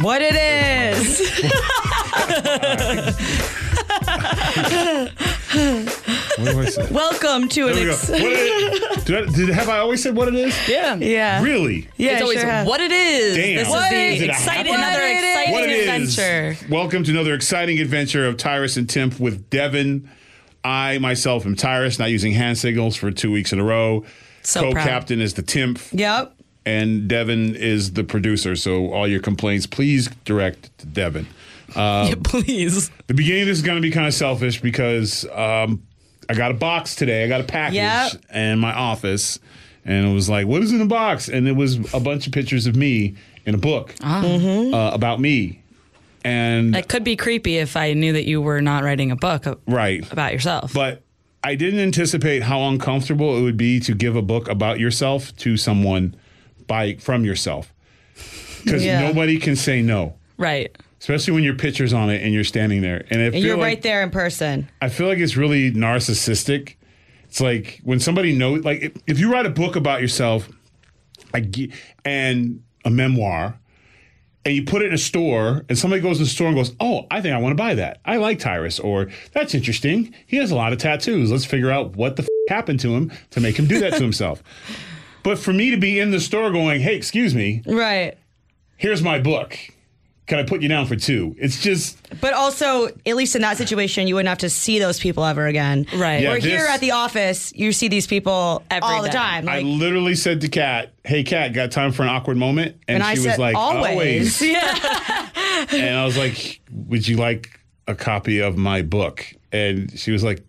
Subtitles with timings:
[0.00, 1.20] What it is.
[6.36, 6.88] What do I say?
[6.92, 7.92] Welcome to There an we go.
[7.92, 10.54] ex- What it- did, I, did have I always said what it is?
[10.68, 10.96] yeah.
[10.96, 11.42] Yeah.
[11.42, 11.88] Really?
[11.96, 12.66] Yeah, it's always sure have.
[12.66, 13.36] what it is.
[13.36, 13.56] Damn.
[13.56, 15.70] This What is is the it a exciting, happy- another What it exciting What it
[15.70, 16.18] is?
[16.18, 16.66] adventure.
[16.70, 20.10] Welcome to another exciting adventure of Tyrus and Timpf with Devin.
[20.62, 24.04] I myself am Tyrus, not using hand signals for two weeks in a row.
[24.42, 24.84] So proud.
[24.84, 26.35] Co-captain is the Timpf, Yep.
[26.66, 28.56] And Devin is the producer.
[28.56, 31.26] So all your complaints, please direct to Devin.
[31.76, 32.90] Yeah, please.
[33.06, 35.82] The beginning of this is going to be kind of selfish because um,
[36.30, 37.24] I got a box today.
[37.24, 38.12] I got a package Yep.
[38.34, 39.38] in my office,
[39.84, 42.32] and it was like, "What is in the box?" And it was a bunch of
[42.32, 45.60] pictures of me in a book uh, about me.
[46.24, 49.44] And That could be creepy if I knew that you were not writing a book
[49.46, 50.72] a- right, about yourself.
[50.72, 51.02] but
[51.44, 55.56] I didn't anticipate how uncomfortable it would be to give a book about yourself to
[55.56, 56.14] someone
[56.66, 57.72] by from yourself,
[58.64, 59.00] because Yeah.
[59.00, 60.14] nobody can say no.
[60.38, 60.76] right.
[60.98, 63.82] Especially when your picture's on it and you're standing there, and, And you're like- right
[63.82, 64.68] there in person.
[64.80, 66.74] I feel like it's really narcissistic.
[67.24, 70.48] It's like when somebody knows, like if, if you write a book about yourself,
[71.34, 71.70] I ge-
[72.04, 73.58] and a memoir,
[74.46, 76.72] and you put it in a store, and somebody goes to the store and goes,
[76.80, 78.00] "Oh, I think I want to buy that.
[78.04, 80.14] I like Tyrus," or "That's interesting.
[80.26, 81.30] He has a lot of tattoos.
[81.30, 84.02] Let's figure out what the f- happened to him to make him do that to
[84.02, 84.42] himself."
[85.26, 88.14] But for me to be in the store going, "Hey, excuse me, Right.
[88.76, 89.58] here's my book.
[90.28, 91.34] Can I put you down for two?
[91.36, 95.00] It's just But also, at least in that situation, you wouldn't have to see those
[95.00, 95.84] people ever again.
[95.96, 96.22] Right.
[96.22, 99.14] Yeah, Or here at the office, you see these people Every all the day.
[99.14, 99.48] time.
[99.48, 102.94] I Like, literally said to Kat, "Hey, Kat, got time for an awkward moment?" And,
[102.96, 104.40] and I she said, was like, always.
[105.72, 107.58] And I was like, "Would you like
[107.88, 110.44] a copy of my book?" And she was like,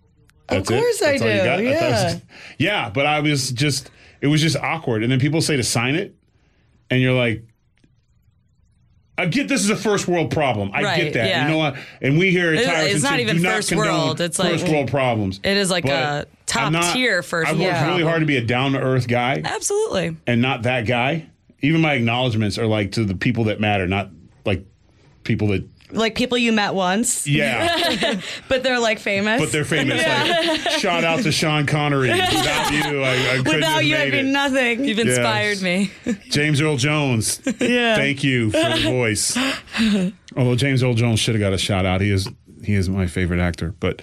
[0.50, 0.74] That's it?
[0.80, 2.04] course I That's all you do, got?" thought it was yeah.
[2.12, 2.24] just-
[2.60, 3.90] yeah, but I was just,
[4.22, 5.04] it was just awkward.
[5.04, 6.16] And then people say to sign it,
[6.90, 7.44] and you're like.
[9.20, 10.70] I get this is a first world problem.
[10.76, 11.28] I Right, get that.
[11.28, 11.46] yeah.
[11.46, 11.76] You know what?
[12.04, 14.22] And we here at Tyrus it's not even do not first world.
[14.22, 15.40] It's like- first world problems.
[15.44, 18.28] It is like But a top not- tier first I've worked world really hard to
[18.28, 20.18] be a down to earth guy Absolutely.
[20.28, 21.26] and not that guy.
[21.64, 24.12] Even my acknowledgments are like to the people that matter, not
[24.46, 24.64] like
[25.24, 29.42] people that like people you met once, yeah, but they're like famous.
[29.42, 30.04] but they're famous.
[30.06, 32.10] Like shout out to Sean Connery.
[32.12, 34.84] Without you, I, I couldn't Without have you, I'd be nothing.
[34.86, 35.92] You've inspired me.
[36.30, 37.42] James Earl Jones.
[37.60, 37.96] Yeah.
[37.96, 39.38] Thank you for the voice.
[40.36, 42.02] Although James Earl Jones should have got a shout out.
[42.02, 42.28] He is
[42.64, 43.74] he is my favorite actor.
[43.80, 44.02] But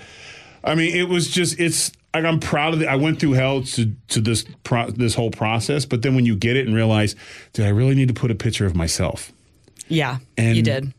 [0.62, 2.88] I mean, it was just it's like I'm proud of it.
[2.88, 5.84] I went through hell to to this pro, this whole process.
[5.84, 7.14] But then when you get it and realize,
[7.52, 9.32] did I really need to put a picture of myself?
[9.88, 10.94] Yeah, And- you did.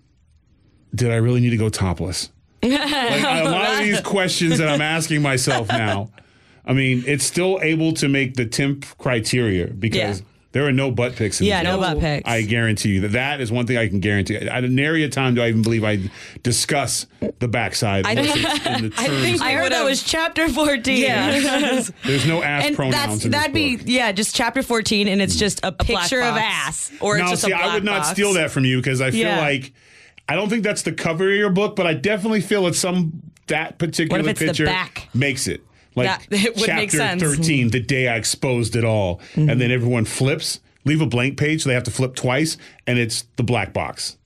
[0.95, 2.29] Did I really need to go topless?
[2.63, 6.09] like a lot of these questions that I'm asking myself now.
[6.65, 10.25] I mean, it's still able to make the Timpf criteria because Yeah.
[10.53, 11.39] there are no butt pics.
[11.39, 12.27] In yeah, no butt pics.
[12.27, 14.37] I guarantee you that that is one thing I can guarantee.
[14.37, 16.09] At nary a time do I even believe I
[16.41, 17.05] discuss
[17.37, 18.05] the backside.
[18.07, 20.97] unless it's in the I think I heard that was chapter 14.
[20.97, 21.83] Yeah.
[22.03, 23.85] There's no ass and pronouns that's in this that'd be book.
[23.87, 25.39] yeah, just chapter 14 and it's mm.
[25.39, 26.91] just a, black picture of ass.
[26.99, 28.09] Or it's now, just see, a black I would not box.
[28.09, 29.39] steal that from you because I feel Yeah.
[29.39, 29.71] like
[30.27, 33.21] I don't think that's the cover of your book, but I definitely feel that some
[33.47, 35.07] that particular What if it's the picture back?
[35.13, 35.61] makes it.
[35.95, 37.21] Like That- it would chapter make sense.
[37.21, 39.19] 13, the day I exposed it all.
[39.33, 39.49] Mm-hmm.
[39.49, 42.97] And then everyone flips, leave a blank page, so they have to flip twice, and
[42.97, 44.17] it's the black box.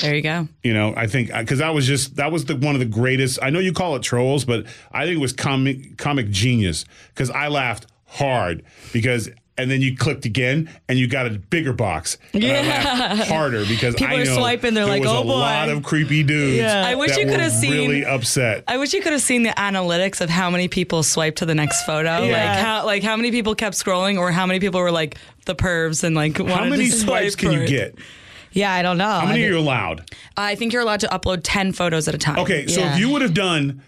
[0.00, 0.48] There you go.
[0.62, 3.38] You know, I think because that was just that was the one of the greatest.
[3.42, 7.28] I know you call it trolls, but I think it was comic comic genius because
[7.30, 8.62] I laughed hard
[8.92, 9.30] because.
[9.60, 12.18] And then you clicked again, and you got a bigger box.
[12.34, 15.68] And I harder because People I are know swiping, they're like, "Oh, a boy." lot
[15.68, 16.56] of creepy dudes.
[16.56, 16.84] Yeah.
[16.86, 18.64] I wish you could have seen- really upset.
[18.66, 21.54] I wish you could have seen the analytics of how many people swiped to the
[21.54, 22.22] next photo.
[22.24, 22.32] Yeah.
[22.32, 25.54] Like how like how many people kept scrolling or how many people were like the
[25.54, 27.94] pervs and like How many swipes can you get?
[28.52, 29.04] Yeah, I don't know.
[29.08, 30.10] How many are you allowed?
[30.36, 32.38] I think you're allowed to upload 10 photos at a time.
[32.40, 32.94] Okay, so Yeah.
[32.94, 33.82] if you would have done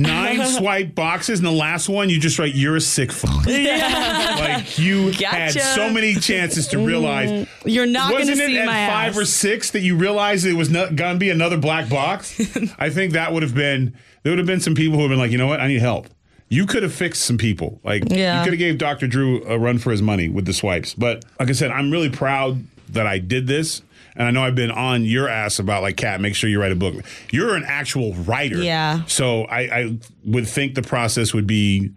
[0.00, 3.46] nine swipe boxes and the last one you just write you're a sick fuck.
[3.46, 8.52] like you had so many chances to realize mm, You're not going to wasn't it
[8.54, 9.18] see at my five ass.
[9.18, 12.38] or six that you realized it was not gonna be another black box?
[12.78, 15.18] I think that would have been there would have been some people who have been
[15.18, 16.06] like, you know what, I need help.
[16.48, 17.80] you could have fixed some people.
[17.84, 18.38] Like Yeah.
[18.38, 19.06] you could have gave Dr.
[19.06, 20.94] Drew a run for his money with the swipes.
[20.94, 23.82] But like I said, I'm really proud that I did this.
[24.16, 26.72] And I know I've been on your ass about like, Kat, make sure you write
[26.72, 26.94] a book.
[27.30, 28.62] You're an actual writer.
[28.62, 29.04] Yeah.
[29.06, 31.90] So I, I would think the process would be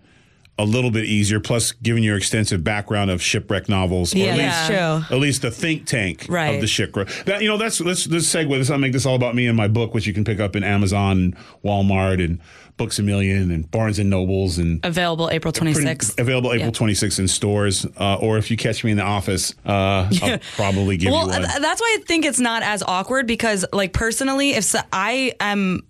[0.59, 1.39] a little bit easier.
[1.39, 5.49] Plus, given your extensive background of shipwreck novels, or Yeah, at least at least the
[5.51, 6.49] think tank Right.
[6.55, 7.07] of the shipwreck.
[7.25, 8.69] That you know, that's let's let's segue this.
[8.69, 10.63] I'll make this all about me and my book, which you can pick up in
[10.63, 12.39] Amazon, Walmart, and
[12.75, 16.19] Books a Million, and Barnes and Nobles, and Available April pretty- 26th.
[16.19, 16.71] available April Yeah.
[16.93, 17.85] 26th in stores.
[17.99, 21.29] Uh, or if you catch me in the office, uh, I'll probably give Well, you
[21.29, 21.41] one.
[21.43, 25.33] th- that's why I think it's not as awkward because, like, personally, if so, I
[25.39, 25.83] am,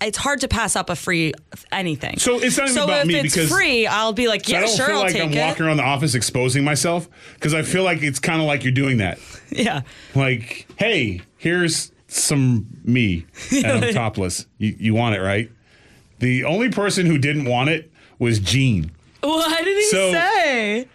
[0.00, 1.32] it's hard to pass up a free
[1.70, 2.18] anything.
[2.18, 4.52] So it's not even so about if me it's because- free, I'll be like, So
[4.52, 5.38] yeah, I don't sure, feel I'll like I'm it.
[5.38, 8.72] walking around the office exposing myself because I feel like it's kind of like you're
[8.72, 9.18] doing that.
[9.52, 9.82] Yeah,
[10.16, 14.46] Like, hey, here's some me, and I'm topless.
[14.58, 15.48] You, you want it, right?
[16.24, 18.90] The only person who didn't want it was Gene.
[19.20, 20.86] what did he So- say?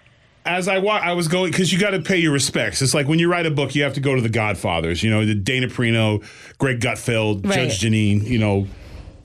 [0.46, 2.81] As I wa- I was going because you got to pay your respects.
[2.81, 5.04] It's like when you write a book, you have to go to the Godfathers.
[5.04, 6.24] You know, the Dana Perino,
[6.58, 7.70] Greg Gutfeld, Right.
[7.70, 8.24] Judge Jeanine.
[8.26, 8.68] You know,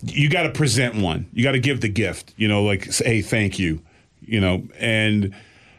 [0.02, 1.24] you got to present one.
[1.32, 2.34] You got to give the gift.
[2.36, 3.80] You know, like say, hey, thank you.
[4.26, 5.32] You know, and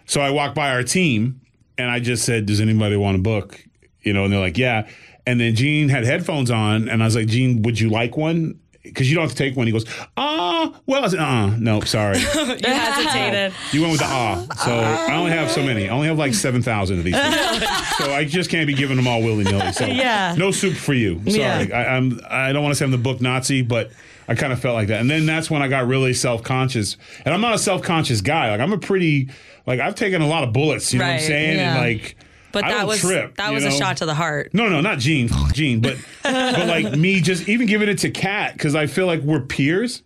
[0.05, 1.41] so I walked by our team
[1.77, 3.63] and I just said, "Does anybody want a book?"
[4.01, 4.87] You know, and they're like, "Yeah."
[5.27, 8.55] And then Gene had headphones on, and I was like, "Gene, would you like one?"
[8.85, 9.67] Because you don't have to take one.
[9.67, 9.85] He goes,
[10.17, 12.19] "Ah, well." I said, "Uh, no, sorry."
[12.65, 13.53] You hesitated.
[13.71, 14.45] You went with the ah.
[14.63, 15.89] So I only have so many.
[15.89, 17.13] I only have like 7,000 of these.
[17.15, 17.35] things.
[17.97, 19.71] so I just can't be giving them all willy nilly.
[19.73, 20.35] So Yeah.
[20.37, 21.19] no soup for you.
[21.29, 21.37] Sorry.
[21.39, 21.67] Yeah.
[21.77, 23.91] I, I'm, I don't want to say I'm the book Nazi, but
[24.27, 25.01] I kind of felt like that.
[25.01, 26.97] And then that's when I got really self conscious.
[27.25, 28.51] And I'm not a self conscious guy.
[28.51, 29.29] Like I'm a pretty,
[29.65, 31.57] like I've taken a lot of bullets, you know what I'm saying?
[31.57, 31.75] yeah.
[31.75, 32.15] And like,
[32.55, 34.53] But I that was trip, that was a shot to the heart.
[34.53, 38.53] No, no, not Gene, Gene, but but like me just even giving it to Kat
[38.53, 40.03] because I feel like we're peers,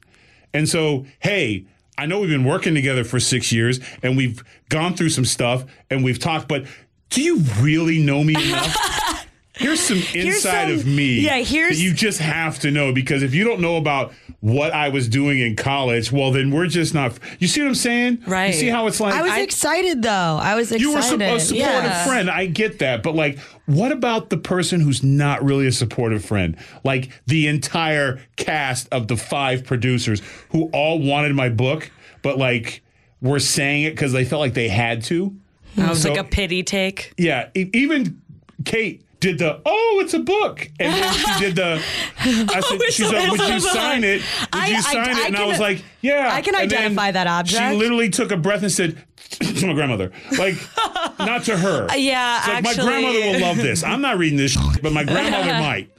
[0.52, 4.96] and so hey, I know we've been working together for six years and we've gone
[4.96, 6.66] through some stuff and we've talked, but
[7.10, 8.76] do you really know me enough?
[9.60, 13.24] Here's some inside some- of me yeah, here's- that you just have to know because
[13.24, 16.94] if you don't know about what I was doing in college, well, then we're just
[16.94, 17.20] not.
[17.40, 18.20] You see what I'm saying?
[18.26, 18.48] Right.
[18.48, 19.14] You see how it's like?
[19.14, 20.10] I was I- excited though.
[20.42, 20.82] I was excited.
[20.82, 22.06] You were a supportive Yeah.
[22.06, 22.30] friend.
[22.30, 23.04] I get that.
[23.04, 26.56] But like, what about the person who's not really a supportive friend?
[26.86, 30.22] Like the entire cast of the five producers
[30.52, 31.92] who all wanted my book,
[32.22, 32.82] but like
[33.22, 35.36] were saying it because they felt like they had to.
[35.76, 37.12] That was So- like a pity take.
[37.18, 37.50] Yeah.
[37.54, 38.22] Even
[38.64, 40.70] Kate did the, oh, it's a book.
[40.80, 41.84] And then she did the,
[42.20, 44.22] I said, oh, it's she's like, would you sign it?
[44.22, 45.28] Would I- you sign I it?
[45.28, 46.30] And I was like, yeah.
[46.32, 47.62] I can And identify that object.
[47.72, 49.04] She literally took a breath and said,
[49.40, 50.12] to my grandmother.
[50.38, 50.56] Like,
[51.20, 51.88] not to her.
[51.96, 53.84] yeah, like, my grandmother will love this.
[53.84, 55.92] I'm not reading this, but my grandmother might.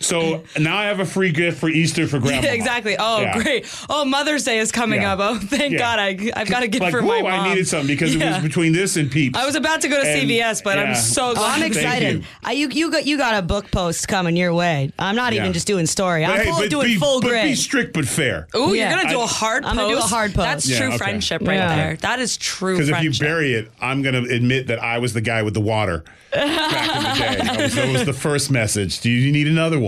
[0.00, 2.42] So now I have a free gift for Easter for grandma.
[2.46, 2.96] Yeah, exactly.
[2.98, 3.42] Oh, Yeah.
[3.42, 3.66] great.
[3.88, 5.14] Oh, Mother's Day is coming Yeah.
[5.14, 5.20] up.
[5.22, 5.78] Oh, thank Yeah.
[5.78, 5.98] God.
[5.98, 7.40] I, I've got a gift Like, for whoa, my mom.
[7.40, 9.38] I needed something because it was between this and Peeps.
[9.38, 10.84] I was about to go to And- CVS, but yeah.
[10.84, 11.44] I'm so Oh.
[11.44, 12.18] I'm Thank excited.
[12.18, 12.24] you.
[12.44, 14.92] I, you you got you got a book post coming your way.
[14.98, 15.40] I'm not Yeah.
[15.40, 16.24] even just doing story.
[16.24, 17.44] I'm But hey, full, but doing be, full but grid.
[17.44, 18.48] be strict but fair.
[18.54, 18.90] Oh, Yeah.
[18.90, 19.70] you're gonna do I- a hard post.
[19.70, 20.44] I'm gonna do a hard post.
[20.44, 20.98] That's Yeah, true okay.
[20.98, 21.74] friendship right Yeah.
[21.76, 21.96] there.
[21.96, 25.12] That is true Because if you bury it, I'm going to admit that I was
[25.14, 27.50] the guy with the water back in the day.
[27.50, 29.00] I was, that was the first message.
[29.00, 29.85] Do you need another one?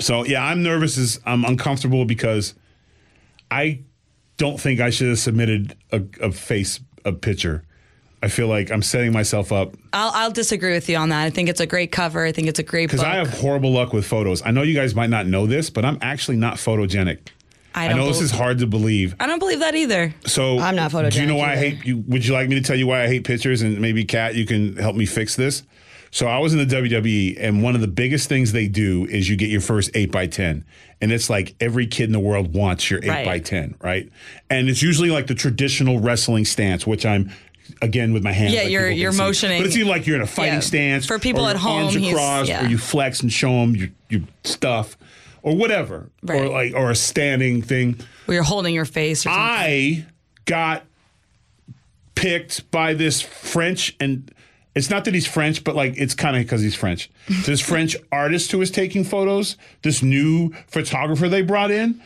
[0.00, 0.98] So yeah, I'm nervous.
[0.98, 2.54] As I'm uncomfortable because
[3.50, 3.80] I
[4.36, 7.64] don't think I should have submitted a, a face a picture.
[8.22, 11.22] I feel like I'm setting myself up I'll, I'll disagree with you on that.
[11.22, 12.24] I think it's a great cover.
[12.24, 12.92] I think it's a great book.
[12.92, 14.42] because I have horrible luck with photos.
[14.44, 17.28] I know you guys might not know this, but I'm actually not photogenic.
[17.74, 19.14] I I, don't know this is hard to believe.
[19.18, 20.14] I don't believe that either.
[20.26, 21.98] So I'm not Do you know photogenic why I hate you?
[22.08, 23.62] Would you like me to tell you why I hate pictures?
[23.62, 25.62] And maybe Kat, you can help me fix this.
[26.14, 29.28] So I was in the WWE, and one of the biggest things they do is
[29.30, 30.64] you get your first eight by ten,
[31.00, 33.24] and it's like every kid in the world wants your eight Right.
[33.24, 34.08] by ten, right?
[34.50, 37.30] And it's usually like the traditional wrestling stance, which I'm.
[37.80, 39.18] Again, with my hands, Yeah, like you're- you're see.
[39.18, 39.62] motioning.
[39.62, 40.60] but it's like you're in a fighting Yeah.
[40.60, 42.66] stance For people at your arms home, crossed, yeah.
[42.66, 44.98] or you flex and show them your your stuff,
[45.42, 47.96] or whatever, or like or a standing thing.
[48.26, 49.40] Where you're holding your face or something.
[49.40, 50.04] I
[50.44, 50.84] got
[52.14, 54.30] picked by this French, and
[54.74, 57.10] it's not that he's French, but like it's kind of because he's French.
[57.44, 62.00] This French artist who was taking photos, this new photographer they brought in,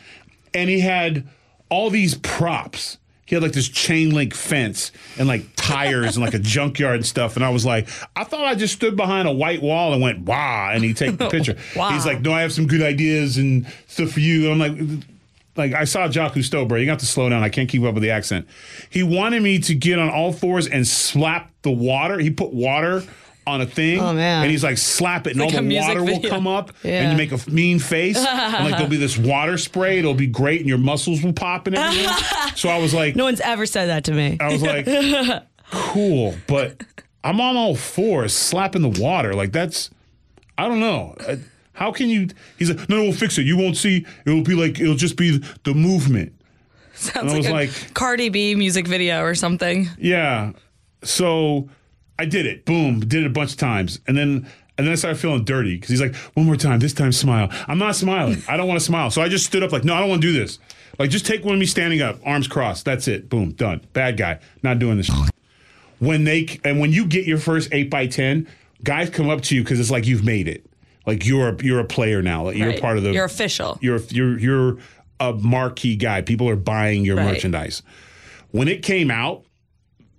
[0.53, 1.27] and he had
[1.69, 2.97] all these props.
[3.25, 7.05] He had like this chain link fence and like tires and like a junkyard and
[7.05, 7.35] stuff.
[7.35, 10.21] And I was like, I thought I just stood behind a white wall and went,
[10.21, 10.69] wow.
[10.71, 11.57] And he'd take the picture.
[11.75, 11.89] Wow.
[11.89, 14.49] He's like, no, I have some good ideas and stuff for you.
[14.49, 15.03] And I'm like,
[15.57, 16.77] like I saw Jacques Cousteau, bro.
[16.77, 17.43] You got to slow down.
[17.43, 18.47] I can't keep up with the accent.
[18.89, 22.19] He wanted me to get on all fours and slap the water.
[22.19, 23.03] He put water
[23.45, 23.99] on a thing.
[23.99, 24.43] Oh, man.
[24.43, 27.03] And he's like, slap it, and like all the music water will come up, Yeah.
[27.03, 29.99] and you make a mean face, and like there'll be this water spray.
[29.99, 32.09] It'll be great, and your muscles will pop and everything.
[32.55, 34.37] so I was like, No one's ever said that to me.
[34.41, 34.85] I was like,
[35.71, 36.81] cool, but
[37.23, 39.33] I'm on all fours slapping the water.
[39.33, 39.89] Like that's,
[40.57, 41.15] I don't know.
[41.25, 41.37] Uh,
[41.77, 42.27] How can you?
[42.57, 43.43] He's like, no, no, we'll fix it.
[43.45, 44.03] You won't see.
[44.25, 46.33] It'll be like it'll just be the movement.
[46.95, 49.87] Sounds like like- Cardi B music video or something.
[49.99, 50.53] Yeah.
[51.03, 51.69] So
[52.17, 52.65] I did it.
[52.65, 53.01] Boom.
[53.01, 54.49] Did it a bunch of times, and then.
[54.79, 57.49] And then I started feeling dirty because he's like, one more time, this time smile.
[57.67, 58.43] I'm not smiling.
[58.47, 59.09] I don't want to smile.
[59.09, 60.59] So I just stood up like, no, I don't want to do this.
[60.99, 62.85] Like, just take one of me standing up, arms crossed.
[62.85, 63.27] That's it.
[63.27, 63.81] Boom, done.
[63.93, 64.37] Bad guy.
[64.61, 65.09] Not doing this.
[65.97, 68.47] when they and when you get your first eight by ten,
[68.83, 70.63] guys come up to you because it's like you've made it.
[71.07, 72.43] Like you're a, you're a player now.
[72.43, 72.81] Like you're Right.
[72.81, 73.11] part of the.
[73.13, 73.79] You're official.
[73.81, 74.77] You're you're you're
[75.19, 76.21] a marquee guy.
[76.21, 77.25] People are buying your Right.
[77.33, 77.81] merchandise.
[78.51, 79.43] When it came out,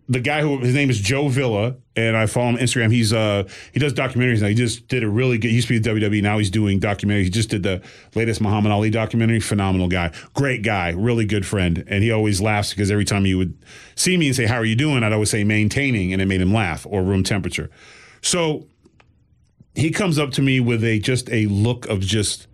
[0.09, 2.90] the guy who his name is Joe Villa, and I follow him on Instagram.
[2.90, 4.49] He's uh he does documentaries now.
[4.49, 5.49] He just did a really good.
[5.50, 6.23] He used to be the WWE.
[6.23, 7.25] Now he's doing documentaries.
[7.25, 7.83] He just did the
[8.14, 9.40] latest Muhammad Ali documentary.
[9.40, 11.85] Phenomenal guy, great guy, really good friend.
[11.87, 13.59] And he always laughs because every time he would
[13.97, 16.40] see me and say, "How are you doing?" I'd always say "maintaining," and it made
[16.40, 17.68] him laugh or room temperature.
[18.23, 18.66] So
[19.75, 22.46] he comes up to me with a just a look of just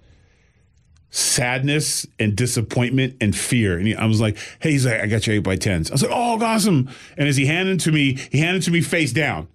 [1.11, 3.79] sadness and disappointment and fear.
[3.79, 5.91] And he, I was like, hey, he's like, I got your eight by tens.
[5.91, 6.89] I was like, oh, awesome.
[7.17, 9.49] And as he handed to me, he handed to me face down,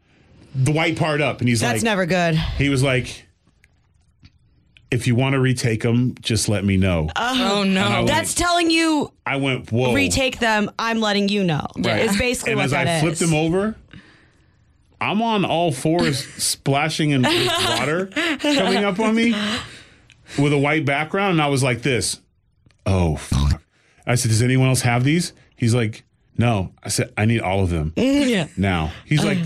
[0.56, 1.40] the white part up.
[1.42, 2.36] And he's That's like, That's never good.
[2.36, 3.26] he was like,
[4.92, 7.10] if you want to retake them, just let me know.
[7.16, 7.90] Oh, oh And no.
[7.90, 9.94] went- That's telling you I went, whoa.
[9.94, 10.72] retake them.
[10.80, 11.68] I'm letting you know.
[11.78, 12.06] Right.
[12.06, 13.02] It's basically and what as that I is.
[13.02, 13.76] flipped him over,
[15.02, 17.22] I'm on all fours, splashing in
[17.78, 18.08] water
[18.42, 19.34] coming up on me
[20.38, 22.20] with a white background, and I was like this.
[22.86, 23.62] Oh, fuck.
[24.06, 26.04] I said, "Does anyone else have these?" He's like,
[26.38, 28.48] "No." I said, "I need all of them yeah.
[28.58, 29.46] now." He's like, uh.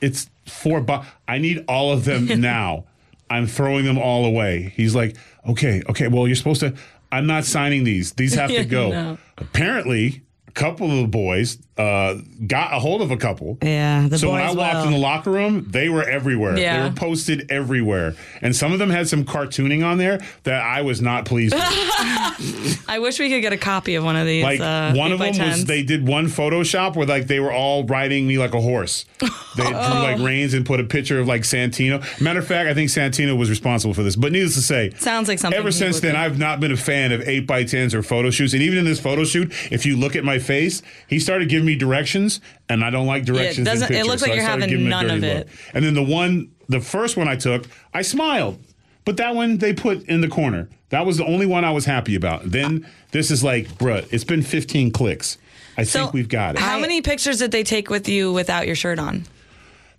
[0.00, 2.84] "It's four bu I need all of them now.
[3.28, 5.16] I'm throwing them all away." He's like,
[5.48, 6.08] "Okay, okay.
[6.08, 6.74] Well, you're supposed to.
[7.12, 8.12] I'm not signing these.
[8.12, 9.18] These have to go." no.
[9.38, 12.14] Apparently, a couple of the boys uh,
[12.46, 13.58] got a hold of a couple.
[13.62, 14.84] Yeah, the so when I walked will.
[14.84, 16.56] in the locker room, they were everywhere.
[16.56, 16.82] Yeah.
[16.82, 20.82] They were posted everywhere, and some of them had some cartooning on there that I
[20.82, 21.62] was not pleased with.
[22.88, 24.44] I wish we could get a copy of one of these.
[24.44, 25.48] Like uh, one of them 8x10s.
[25.48, 29.04] was they did one Photoshop where like they were all riding me like a horse.
[29.18, 29.26] They
[29.64, 32.02] drew like reins and put a picture of like Santino.
[32.20, 34.16] Matter of fact, I think Santino was responsible for this.
[34.16, 36.20] But needless to say, Sounds like something Ever since then, do.
[36.20, 38.52] I've not been a fan of eight by tens or photo shoots.
[38.52, 41.63] And even in this photo shoot, if you look at my face, he started giving
[41.64, 43.66] me directions, and I don't like directions.
[43.66, 45.46] doesn't- in it looks like so you're having giving none of it.
[45.48, 45.48] look.
[45.74, 48.58] And then the one, the first one I took, I smiled.
[49.04, 50.68] But that one they put in the corner.
[50.88, 52.50] That was the only one I was happy about.
[52.50, 55.36] Then this is like, bruh, it's been 15 clicks.
[55.76, 56.60] I So, think we've got it.
[56.60, 59.24] How many pictures did they take with you without your shirt on?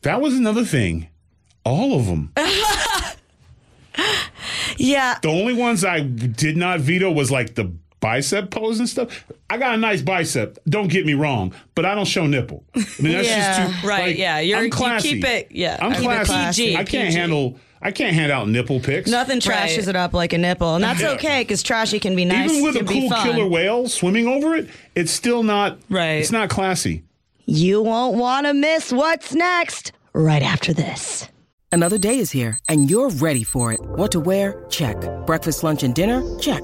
[0.01, 1.07] that was another thing.
[1.65, 2.31] All of them.
[4.77, 5.17] Yeah.
[5.21, 7.71] The only ones I did not veto was like the
[8.05, 9.25] bicep pose and stuff.
[9.49, 10.59] I got a nice bicep.
[10.69, 12.63] Don't get me wrong, but I don't show nipple.
[12.75, 13.67] I mean, that's Yeah.
[13.67, 15.09] just too Right, like, yeah, you're- I'm you classy.
[15.09, 16.25] keep it- yeah, I'm keep it classy.
[16.25, 16.73] classy.
[16.77, 17.17] I can't PG.
[17.17, 17.59] handle.
[17.81, 19.09] I can't hand out nipple pics.
[19.09, 19.87] Nothing trashes Right.
[19.89, 20.75] it up like a nipple.
[20.75, 21.11] And that's Yeah.
[21.11, 22.51] okay because trashy can be nice.
[22.51, 25.77] Even with a cool killer whale swimming over it, it's still not.
[25.89, 26.19] Right.
[26.21, 27.03] It's not classy.
[27.45, 31.27] You won't want to miss what's next right after this.
[31.71, 33.81] Another day is here, and you're ready for it.
[33.81, 34.55] What to wear?
[34.69, 34.95] Check.
[35.27, 36.23] Breakfast, lunch, and dinner?
[36.39, 36.63] Check.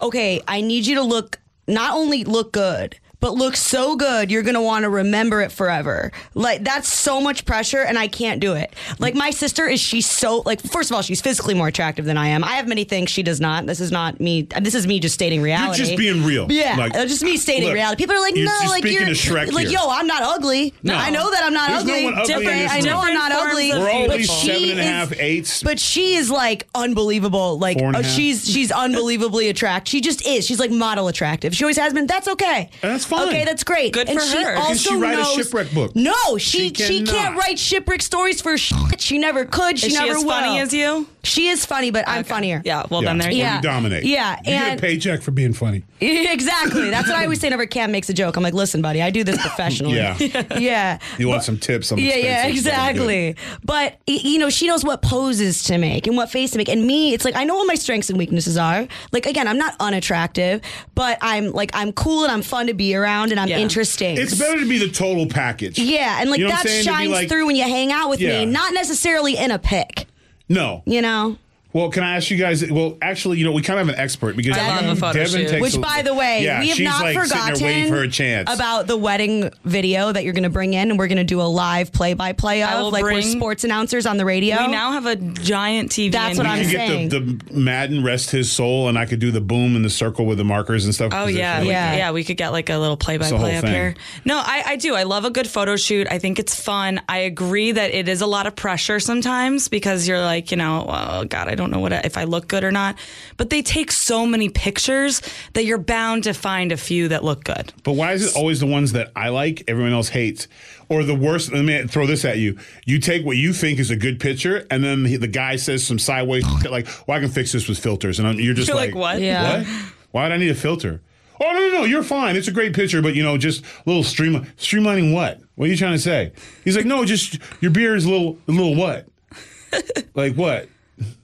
[0.00, 4.42] okay, I need you to look not only look good, but look so good you're
[4.42, 6.12] gonna want to remember it forever.
[6.34, 8.74] Like that's so much pressure, and I can't do it.
[8.98, 12.16] Like my sister is she's so like first of all she's physically more attractive than
[12.18, 12.44] I am.
[12.44, 13.66] I have many things she does not.
[13.66, 14.42] This is not me.
[14.60, 15.78] This is me just stating reality.
[15.80, 16.50] You're just being real.
[16.50, 18.02] Yeah, Like, uh, just me stating look, reality.
[18.02, 19.78] People are like, no, you're like you're like, here.
[19.78, 20.74] yo, I'm not ugly.
[20.82, 20.94] No.
[20.94, 22.04] I know that I'm not There's no ugly.
[22.04, 22.70] one ugly Different.
[22.72, 22.98] I know.
[23.00, 23.70] I'm not ugly.
[23.70, 25.62] We're all but at least she seven is- eights.
[25.62, 27.58] But she is like unbelievable.
[27.58, 28.10] Like and uh, half.
[28.12, 29.90] she's she's unbelievably attractive.
[29.90, 30.46] She just is.
[30.46, 31.54] She's like model attractive.
[31.54, 32.06] She always has been.
[32.06, 32.70] That's okay.
[32.82, 33.28] And that's fine.
[33.28, 33.92] Okay, that's great.
[33.92, 34.54] Good and for she her.
[34.54, 35.94] Can Also she write a shipwreck book?
[35.96, 39.00] No, she She she, can't write shipwreck stories for shit.
[39.00, 39.78] She never could.
[39.78, 40.30] She Is she never as will.
[40.30, 41.06] funny as you?
[41.26, 42.62] She is funny, but I'm funnier.
[42.64, 42.84] Yeah.
[42.90, 43.08] Well, Yeah.
[43.10, 43.56] then there you Yeah.
[43.56, 44.04] You dominate.
[44.04, 45.82] Yeah, You and get a paycheck for being funny.
[46.00, 46.90] exactly.
[46.90, 48.36] That's what I always say whenever Cam makes a joke.
[48.36, 49.96] I'm like, listen, buddy, I do this professionally.
[49.96, 50.16] Yeah.
[50.58, 50.98] yeah.
[51.18, 51.88] You want some tips?
[51.88, 52.74] Some Yeah, yeah, expensive stuff.
[52.90, 53.36] exactly.
[53.64, 56.68] But y- you know, she knows what poses to make and what face to make.
[56.68, 58.86] And me, it's like I know what my strengths and weaknesses are.
[59.12, 60.60] Like again, I'm not unattractive,
[60.94, 63.58] but I'm like I'm cool and I'm fun to be around and I'm Yeah.
[63.58, 64.16] interesting.
[64.18, 65.78] It's better to be the total package.
[65.78, 66.84] Yeah, and like You know what that I'm saying?
[66.84, 68.40] To be shines like- through when you hang out with Yeah.
[68.44, 70.06] me, not necessarily in a pic.
[70.48, 70.82] No.
[70.86, 71.38] You know.
[71.76, 72.64] Well, can I ask you guys?
[72.70, 75.12] Well, actually, you know, we kind of have an expert because I love a photo
[75.18, 75.48] Devin shoot.
[75.50, 77.74] takes Which, a- by the way, yeah, we have she's not like forgotten sitting there
[77.76, 78.50] waiting for her chance.
[78.54, 81.42] about the wedding video that you're going to bring in, and we're going to do
[81.42, 84.56] a live play-by-play I of, will like we're bring- sports announcers on the radio.
[84.58, 86.12] We now have a giant TV.
[86.12, 86.66] That's in what I'm here.
[86.70, 87.08] you saying.
[87.10, 89.90] get the, the Madden rest his soul, and I could do the boom and the
[89.90, 91.08] circle with the markers and stuff.
[91.12, 91.96] Oh 'cause it's yeah, really- we- Yeah.
[91.96, 93.74] yeah, We could get like a little play by It's the play up thing.
[93.74, 93.94] here.
[94.24, 94.94] No, I, I do.
[94.94, 96.06] I love a good photo shoot.
[96.10, 97.02] I think it's fun.
[97.06, 100.86] I agree that it is a lot of pressure sometimes because you're like, you know,
[100.88, 102.96] oh God, I don't know what I- if I look good or not.
[103.36, 105.22] But they take so many pictures
[105.54, 107.72] that you're bound to find a few that look good.
[107.82, 110.48] But why is it always the ones that I like, everyone else hates?
[110.88, 112.58] Or the worst, let me throw this at you.
[112.84, 115.84] You take what you think is a good picture, and then the, the guy says
[115.86, 118.18] some sideways shit like, well, I can fix this with filters.
[118.18, 119.20] And I'm, you're just You're like, like, what?
[119.20, 119.58] Yeah.
[119.58, 119.66] What?
[120.12, 121.02] Why'd I need a filter?
[121.38, 122.34] Oh, no, no, no, you're fine.
[122.36, 125.40] It's a great picture, but, you know, just a little stream, streamlining what?
[125.56, 126.32] What are you trying to say?
[126.64, 129.06] He's like, no, just your beard is a little, a little what?
[130.14, 130.68] like what?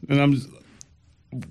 [0.08, 0.40] And I'm,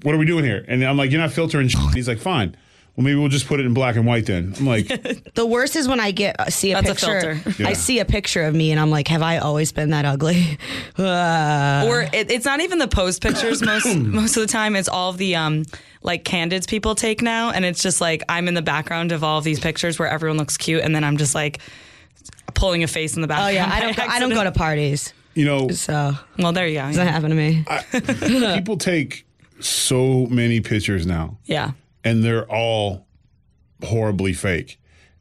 [0.03, 0.63] what are we doing here?
[0.67, 1.81] And I'm like, you're not filtering shit.
[1.93, 2.55] He's like, fine.
[2.95, 4.53] Well, maybe we'll just put it in black and white then.
[4.59, 4.87] I'm like,
[5.33, 7.35] The worst is when I get uh, see a That's a picture.
[7.35, 7.63] filter.
[7.63, 7.69] Yeah.
[7.69, 10.57] I see a picture of me and I'm like, have I always been that ugly?
[10.99, 14.75] Uh, or it, it's not even the pose pictures most most of the time.
[14.75, 15.63] It's all of the um
[16.03, 19.37] like candids people take now, and it's just like I'm in the background of all
[19.39, 21.59] of these pictures where everyone looks cute, and then I'm just like
[22.53, 23.51] pulling a face in the background.
[23.51, 23.95] oh yeah, I don't.
[23.95, 24.55] Go, I don't go to accident.
[24.57, 26.87] parties, you know, so Well, there you go.
[26.87, 27.19] doesn't Yeah.
[27.19, 28.55] to me.
[28.57, 29.25] people take
[29.59, 31.71] so many pictures now yeah.
[32.03, 33.05] and they're all
[33.83, 34.79] horribly fake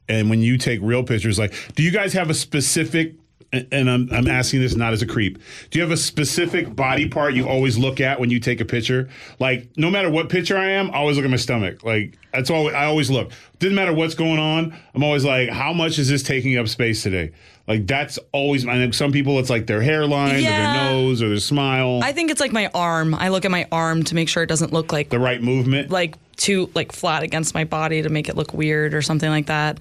[0.09, 3.13] and when you take real pictures like do you guys have a specific
[3.53, 5.37] and I'm, I'm asking this not as a creep.
[5.69, 8.65] Do you have a specific body part you always look at when you take a
[8.65, 9.09] picture?
[9.39, 11.83] Like no matter what picture i am i always look at my stomach.
[11.83, 13.31] Like that's all i always look.
[13.59, 17.03] Doesn't matter what's going on i'm always like how much is this taking up space
[17.03, 17.31] today?
[17.67, 21.29] Like that's always I know some people it's like their hairline or their nose or
[21.29, 22.01] their smile.
[22.03, 23.13] I think it's like my arm.
[23.13, 25.89] I look at my arm to make sure it doesn't look like the right movement?
[25.89, 29.47] like too like flat against my body to make it look weird or something like
[29.47, 29.79] that.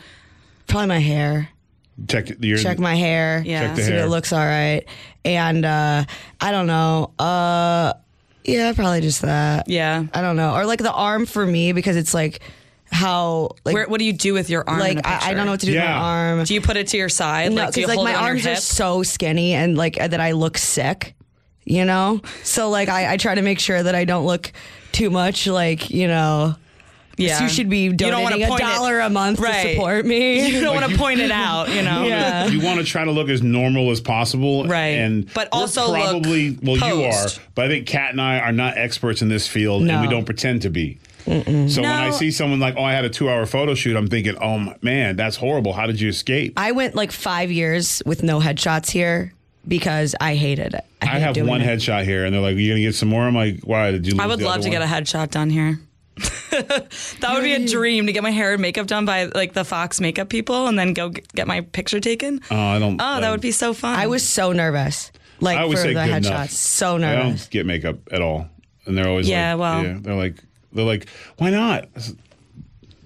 [0.67, 1.49] Probably my hair.
[2.09, 3.43] Check your Check my hair.
[3.45, 3.69] Yeah.
[3.69, 4.01] Check the see hair.
[4.01, 4.85] if it looks all right.
[5.25, 6.05] And uh,
[6.41, 7.13] I don't know.
[7.19, 7.93] Uh,
[8.45, 9.69] yeah, probably just that.
[9.69, 10.05] Yeah.
[10.15, 10.55] I don't know.
[10.55, 12.41] Or like the arm for me because it's like
[12.91, 14.81] how like Where, what do you do with your arm?
[14.81, 15.35] in like a I, I picture?
[15.37, 15.93] don't know what to do with Yeah.
[15.99, 16.45] my arm.
[16.45, 17.53] Do you put it to your side?
[17.53, 20.59] No, like, because like hold my arms are so skinny and like that I look
[20.59, 21.15] sick,
[21.65, 22.21] you know.
[22.43, 24.51] So like I, I try to make sure that I don't look
[24.93, 26.57] too much like you know.
[27.21, 27.43] Yeah.
[27.43, 29.63] You should be You don't wanna donating a point it- dollar a month Right.
[29.63, 30.47] to support me.
[30.51, 32.05] You don't Like want to point it out, you know.
[32.07, 32.47] Yeah.
[32.47, 34.99] you want to try to look as normal as possible, Right.
[34.99, 38.39] And But we're also look probably well, you are, but I think Kat and I
[38.41, 40.99] are not experts in this field, and we don't pretend to be.
[41.27, 44.37] So when I see someone like, oh, I had a two-hour photo shoot, I'm thinking,
[44.39, 45.73] oh my- man, that's horrible.
[45.73, 46.55] How did you escape?
[46.57, 49.33] I went like five years with no headshots here
[49.69, 50.85] because I hated it.
[51.03, 51.67] I hate have one it.
[51.67, 54.15] headshot here, and they're like, "You're gonna get some more?" I'm like, "Why did you?"
[54.15, 55.79] Lose I would the love other to get a headshot done here.
[57.21, 59.65] that would be a dream to get my hair and makeup done by like the
[59.65, 62.41] Fox makeup people and then go g- get my picture taken.
[62.51, 63.01] Oh, I don't.
[63.01, 63.99] oh, that would be so fun.
[63.99, 66.27] I was so nervous, like I always for say the good headshots.
[66.27, 66.51] enough.
[66.51, 67.41] So I nervous.
[67.43, 68.49] don't get makeup at all,
[68.87, 69.85] and they're always Yeah, like, well.
[69.85, 71.09] yeah, they're like, they're like,
[71.39, 71.89] why not?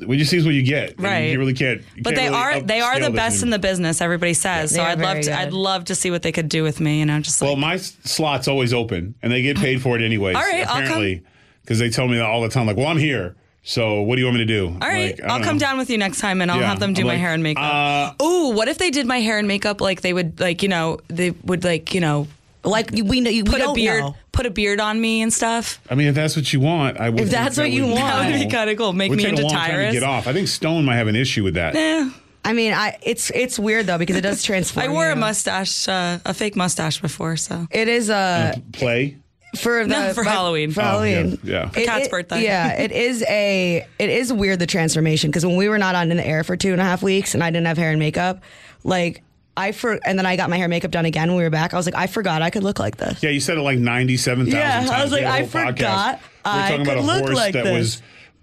[0.04, 0.90] What you see is what you get.
[0.96, 1.30] And Right.
[1.30, 1.80] You really can't.
[1.94, 3.58] you but can't they really are they are upscale the this best in anymore.
[3.58, 4.00] the business.
[4.00, 4.82] Everybody says so.
[4.82, 5.30] Are I'd love very to.
[5.30, 5.38] good.
[5.38, 6.98] I'd love to see what they could do with me.
[6.98, 9.96] You know, just like Well, my s- slot's always open, and they get paid for
[9.96, 10.34] it anyways.
[10.34, 10.82] All right, I'll come.
[10.82, 11.22] apparently,
[11.64, 12.66] because they tell me that all the time.
[12.66, 14.66] Like, well, I'm here, so what do you want me to do?
[14.68, 16.68] All right, Like, I I'll don't come down with you next time, and I'll Yeah,
[16.68, 18.16] have them do I'm my like, hair and makeup.
[18.20, 20.68] uh, Ooh, what if they did my hair and makeup like they would like you
[20.68, 22.26] know they would like you know
[22.62, 24.16] Like we know, we put a beard know.
[24.32, 25.80] put a beard on me and stuff.
[25.90, 27.20] I mean, if that's what you want, I would.
[27.24, 27.96] If that's what you want.
[27.96, 28.92] That would be kind of cool.
[28.94, 29.92] Make me into a long time to Tyrus.
[29.92, 30.26] get off.
[30.26, 31.74] I think Stone might have an issue with that.
[31.76, 32.08] Eh,
[32.46, 34.84] I mean, I it's it's weird though because it does transform.
[34.84, 39.16] I wore a mustache, uh, a fake mustache before, so It is uh, Play.
[39.54, 40.70] For the No, for but- Halloween.
[40.70, 41.80] For Oh, Halloween, yeah, yeah.
[41.80, 42.42] It- Cat's it- birthday.
[42.42, 46.10] Yeah, it is a it is weird the transformation because when we were not on
[46.10, 47.98] in the air for two and a half weeks and I didn't have hair and
[47.98, 48.42] makeup,
[48.84, 49.22] like
[49.56, 51.50] I for and then I got my hair and makeup done again when we were
[51.50, 51.74] back.
[51.74, 53.22] I was like, I forgot I could look like this.
[53.22, 54.90] Yeah, you said it like ninety-seven thousand Yeah, times.
[54.90, 55.76] I was like, in I whole podcast.
[55.76, 57.72] forgot We We're I talking about a horse like that this.
[57.72, 58.02] was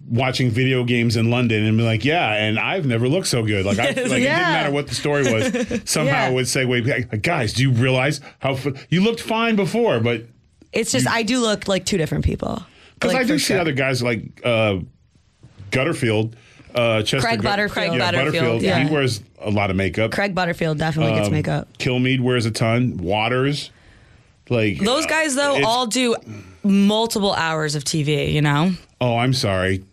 [0.09, 3.65] watching video games in London and be like, yeah, and I've never looked so good.
[3.67, 4.39] Like, I, like it didn't Yeah.
[4.39, 5.81] matter what the story was.
[5.85, 6.29] Somehow Yeah.
[6.29, 10.25] it would say, wait, guys, do you realize how f- you looked fine before, but
[10.73, 12.63] It's just I do look like two different people.
[12.95, 13.59] Because Like, I do see sure.
[13.59, 14.77] other guys like uh,
[15.71, 16.33] Gutterfield,
[16.75, 17.97] uh, Chester Craig Gut- Butterfield.
[17.97, 20.11] Yeah, Craig Butterfield, He wears a lot of makeup.
[20.11, 21.67] Craig Butterfield definitely gets Um, makeup.
[21.77, 22.97] Kilmeade wears a ton.
[22.97, 23.71] Watters,
[24.49, 26.15] like Those guys, though, all do
[26.63, 28.73] multiple hours of TV, you know?
[28.99, 29.83] Oh, I'm sorry.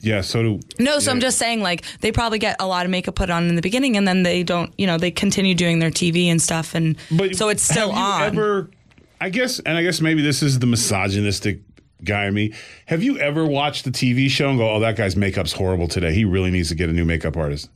[0.00, 2.90] Yeah, so do No, so I'm just saying, like, they probably get a lot of
[2.90, 5.78] makeup put on in the beginning and then they don't, you know, they continue doing
[5.80, 6.74] their TV and stuff.
[6.74, 6.96] And
[7.32, 8.22] so it's still have you on.
[8.22, 8.70] Ever,
[9.20, 11.60] I guess, and I guess maybe this is the misogynistic
[12.04, 12.52] guy in me.
[12.86, 16.12] Have you ever watched the TV show and go, "Oh, that guy's makeup's horrible today.
[16.14, 17.70] He really needs to get a new makeup artist."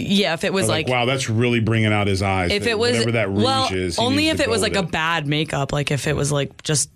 [0.00, 2.52] yeah, if it was Or like, wow, that's really bringing out his eyes.
[2.52, 4.84] if it was, whatever that rouge well, is, he only if it was like with
[4.84, 6.88] a bad makeup, like if it was like just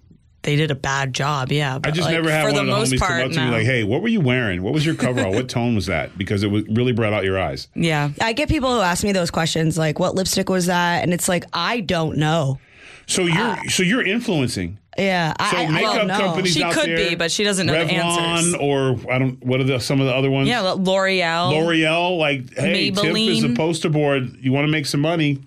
[0.43, 1.79] they did a bad job, yeah.
[1.83, 3.31] I just like, never had for one the of the most homies part, come up
[3.33, 3.45] to no.
[3.47, 4.63] me like, "Hey, what were you wearing?
[4.63, 5.33] What was your coverall?
[5.33, 7.67] what tone was that?" Because it was, really brought out your eyes.
[7.75, 8.11] yeah.
[8.21, 11.29] I get people who ask me those questions like, "What lipstick was that?" And it's
[11.29, 12.61] like, I don't know.
[13.07, 14.79] So you're so you're influencing.
[14.99, 16.19] Yeah, So I, makeup don't know.
[16.19, 18.55] companies She out could there, be, but she doesn't know the Revlon answers.
[18.61, 19.43] or I don't.
[19.43, 20.49] What are the, some of the other ones?
[20.49, 21.51] Yeah, L'Oreal.
[21.51, 24.37] L'Oreal, like, hey, Tiff is a poster board.
[24.39, 25.39] You want to make some money?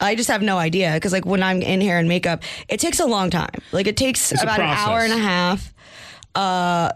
[0.00, 2.98] I just have no idea because like when I'm in hair and makeup, it takes
[2.98, 3.50] a long time.
[3.72, 5.74] Like it takes It's about an hour and a half.
[6.34, 6.90] Uh,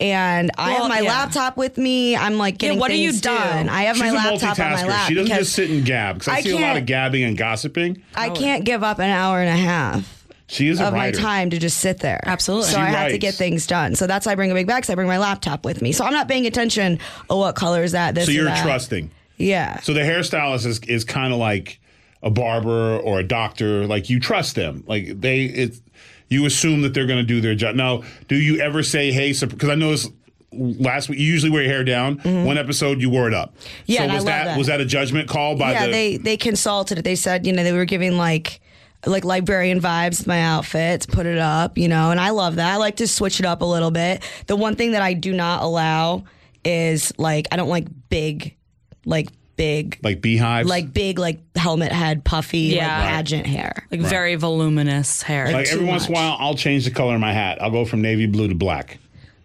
[0.00, 1.10] and I have my yeah.
[1.10, 2.16] laptop with me.
[2.16, 3.30] I'm like getting what do you things do?
[3.30, 3.68] done.
[3.68, 4.88] I have She's my laptop on my multitasker.
[4.88, 6.18] lap She doesn't just sit and gab.
[6.18, 8.02] Because I, I see a lot of gabbing and gossiping.
[8.14, 8.34] I oh.
[8.34, 10.14] can't give up an hour and a half.
[10.46, 12.20] She is a of my time to just sit there.
[12.24, 12.68] Absolutely.
[12.68, 13.94] So She I have to get things done.
[13.94, 14.82] So that's why I bring a big bag.
[14.82, 15.92] 'cause I bring my laptop with me.
[15.92, 16.98] So I'm not paying attention.
[17.28, 18.14] Oh, what color is that?
[18.14, 18.26] This.
[18.26, 18.62] So you're that.
[18.64, 19.10] trusting.
[19.36, 19.80] Yeah.
[19.80, 21.80] So the hairstylist is, is kind of like
[22.22, 23.86] a barber or a doctor.
[23.86, 24.84] Like you trust them.
[24.86, 25.80] Like they, it,
[26.28, 27.74] you assume that they're going to do their job.
[27.74, 30.12] Now, do you ever say, "Hey," because I noticed
[30.52, 32.18] last week you usually wear your hair down.
[32.18, 33.54] One episode you wore it up.
[33.54, 33.82] Mm-hmm.
[33.86, 34.58] Yeah, So was love that, that.
[34.58, 35.92] was that a judgment call by yeah, the?
[35.92, 37.02] they they consulted it.
[37.02, 38.60] They said, you know, they were giving like
[39.06, 42.72] like librarian vibes with my outfits, put it up, you know, and I love that.
[42.72, 44.22] I like to switch it up a little bit.
[44.46, 46.24] The one thing that I do not allow
[46.64, 48.56] is like I don't like big
[49.04, 49.28] like
[49.58, 50.66] big like beehives.
[50.68, 52.86] like big like helmet head puffy Yeah.
[53.00, 53.86] like pageant hair.
[53.90, 55.50] like very voluminous hair.
[55.52, 57.60] Like too every once in a while, I'll change the color of my hat.
[57.60, 58.98] I'll go from navy blue to black.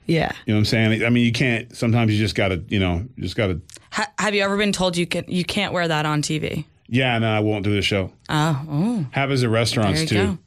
[0.06, 0.32] Yeah.
[0.46, 1.04] You know what I'm saying?
[1.04, 1.76] I mean, you can't.
[1.76, 3.60] Sometimes you just gotta, you know, you just gotta.
[3.92, 6.64] ha- have you ever been told you can you can't wear that on TV?
[6.88, 8.12] Yeah, no, I won't do the show.
[8.30, 10.34] Oh, oh, Happens at restaurants there you too.
[10.34, 10.40] go.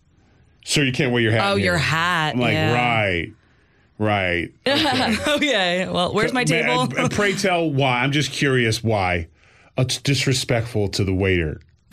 [0.65, 1.51] Sir, you can't wear your hat.
[1.51, 2.73] Oh, in your hat, I'm like, yeah.
[2.75, 3.33] right,
[3.99, 4.53] right.
[4.67, 5.17] Okay.
[5.37, 6.83] Okay, well, where's my table?
[6.83, 8.03] and, and pray tell why.
[8.03, 9.29] I'm just curious why.
[9.79, 11.61] It's disrespectful to the waiter.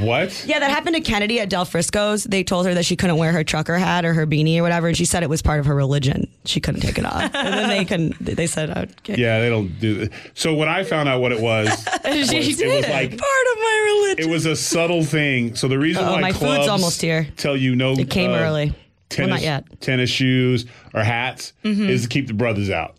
[0.00, 0.44] what?
[0.46, 2.24] Yeah, that happened to Kennedy at Del Frisco's.
[2.24, 4.88] They told her that she couldn't wear her trucker hat or her beanie or whatever,
[4.88, 6.28] and she said it was part of her religion.
[6.44, 7.22] She couldn't take it off.
[7.22, 8.18] and then they couldn't.
[8.24, 9.16] They said, okay.
[9.16, 9.94] Yeah, they don't do.
[10.06, 10.12] That.
[10.34, 11.68] So when I found out what it was,
[12.04, 13.20] was it was like Part
[13.52, 14.28] of my religion.
[14.28, 15.54] it was a subtle thing.
[15.54, 17.28] So the reason Uh-oh, why my food's almost here.
[17.36, 18.74] tell you no, It came uh, early.
[19.10, 19.80] tennis, not yet.
[19.80, 21.88] tennis shoes or hats Mm-hmm.
[21.88, 22.96] is to keep the brothers out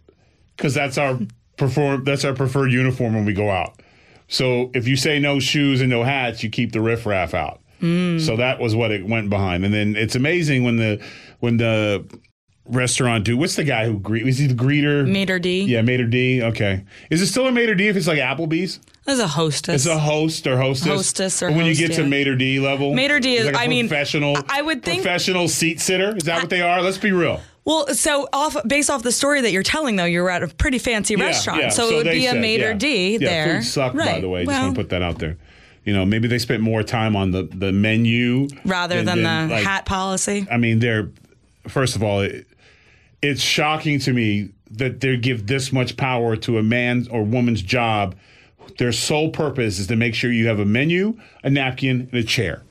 [0.55, 1.17] because that's our
[1.59, 3.79] perform that's our preferred uniform when we go out.
[4.27, 7.61] So if you say no shoes and no hats, you keep the riffraff out.
[7.81, 8.19] Mm.
[8.19, 9.63] So that was what it went behind.
[9.65, 10.99] And then it's amazing when the
[11.39, 12.05] when the
[12.65, 14.27] restaurant dude, what's the guy who greet?
[14.27, 15.05] Is he the greeter?
[15.07, 15.67] maître d'.
[15.67, 16.43] Yeah, maître d'.
[16.43, 18.79] Okay, is it still a maître d' if it's like Applebee's?
[19.07, 19.73] As a hostess.
[19.73, 20.87] It's a host or hostess.
[20.87, 22.03] Hostess or But when host, you get to.
[22.03, 24.37] maître d' level, maître d' is- like a I mean, professional.
[24.49, 26.15] I would think- professional seat sitter.
[26.15, 26.81] Is that what they are?
[26.83, 27.41] Let's be real.
[27.69, 30.79] Well, so off based off the story that you're telling, though, you're at a pretty
[30.79, 31.69] fancy Yeah, restaurant, yeah.
[31.69, 32.73] so, it would be a said, Mater yeah.
[32.73, 33.62] D yeah, there.
[33.62, 34.43] Food sucked, by the way.
[34.43, 35.38] Just Well, want to put that out there.
[35.86, 39.63] You know, maybe they spent more time on the the menu rather than, the like,
[39.63, 40.47] hat policy.
[40.49, 41.12] I mean, they're
[41.67, 42.47] first of all, it,
[43.21, 47.62] it's shocking to me that they give this much power to a man's or woman's
[47.62, 48.15] job.
[48.79, 52.23] Their sole purpose is to make sure you have a menu, a napkin, and a
[52.23, 52.63] chair.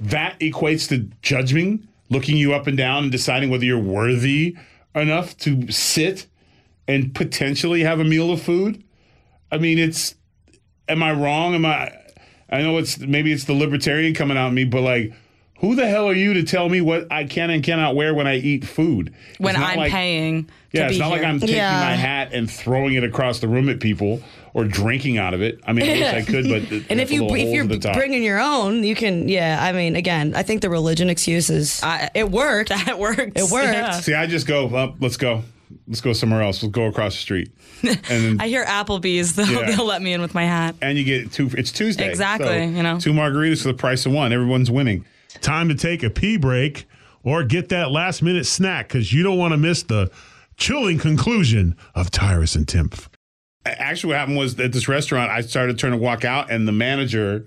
[0.00, 4.56] That equates to judging, looking you up and down, and deciding whether you're worthy
[4.94, 6.26] enough to sit
[6.88, 8.82] and potentially have a meal of food.
[9.50, 10.14] I mean, it's.
[10.88, 11.54] Am I wrong?
[11.54, 11.92] Am I?
[12.50, 15.12] I know it's maybe it's the libertarian coming out at me, but like,
[15.60, 18.26] who the hell are you to tell me what I can and cannot wear when
[18.26, 19.14] I eat food?
[19.38, 21.16] when I'm like- paying to Yeah, be it's not here.
[21.18, 21.78] like I'm taking Yeah.
[21.80, 24.20] my hat and throwing it across the room at people
[24.54, 25.60] or drinking out of it.
[25.66, 27.96] I mean, I wish I could, but And if you little if holes you're at
[27.96, 29.28] bringing your own, you can.
[29.28, 31.80] Yeah, I mean, again, I think the religion excuses.
[31.82, 32.70] is it worked.
[32.74, 33.32] it works.
[33.34, 33.72] It worked.
[33.72, 33.92] Yeah.
[34.00, 35.42] See, I just go, up, let's go.
[35.86, 36.62] Let's go somewhere else.
[36.62, 37.50] We'll go across the street.
[37.82, 39.70] And then, I hear Applebee's; they'll, Yeah.
[39.74, 40.74] they'll let me in with my hat.
[40.82, 41.48] and you get two.
[41.56, 42.98] It's Tuesday, Exactly, so you know.
[42.98, 44.32] two margaritas for the price of one.
[44.32, 45.04] Everyone's winning.
[45.40, 46.86] Time to take a pee break
[47.22, 50.10] or get that last minute snack because you don't want to miss the
[50.56, 53.06] chilling conclusion of Tyrus and Timpf.
[53.66, 56.72] Actually, what happened was at this restaurant, I started trying to walk out, and the
[56.72, 57.46] manager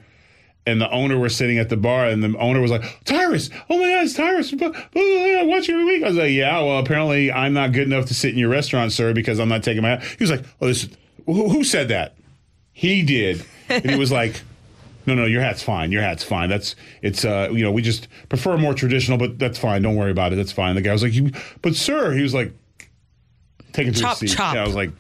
[0.66, 3.78] and the owner were sitting at the bar, and the owner was like, "Tyrus, oh
[3.80, 4.54] my God, it's Tyrus!
[4.54, 8.06] I watch you every week." I was like, "Yeah, well, apparently I'm not good enough
[8.08, 10.04] to sit in your restaurant, sir, because I'm not taking my." Hat.
[10.04, 10.88] he was like, "Oh, this,
[11.26, 12.16] who, who said that?"
[12.72, 14.42] He did, and he was like.
[15.06, 15.92] No, no, your hat's fine.
[15.92, 16.48] Your hat's fine.
[16.48, 19.82] That's it's uh you know we just prefer more traditional, but that's fine.
[19.82, 20.38] Don't worry about it.
[20.38, 20.76] That's fine.
[20.76, 22.54] The guy was like, you, but sir, he was like,
[23.74, 24.30] taking to Chop, seat.
[24.30, 24.56] chop.
[24.56, 24.92] Yeah, I was like,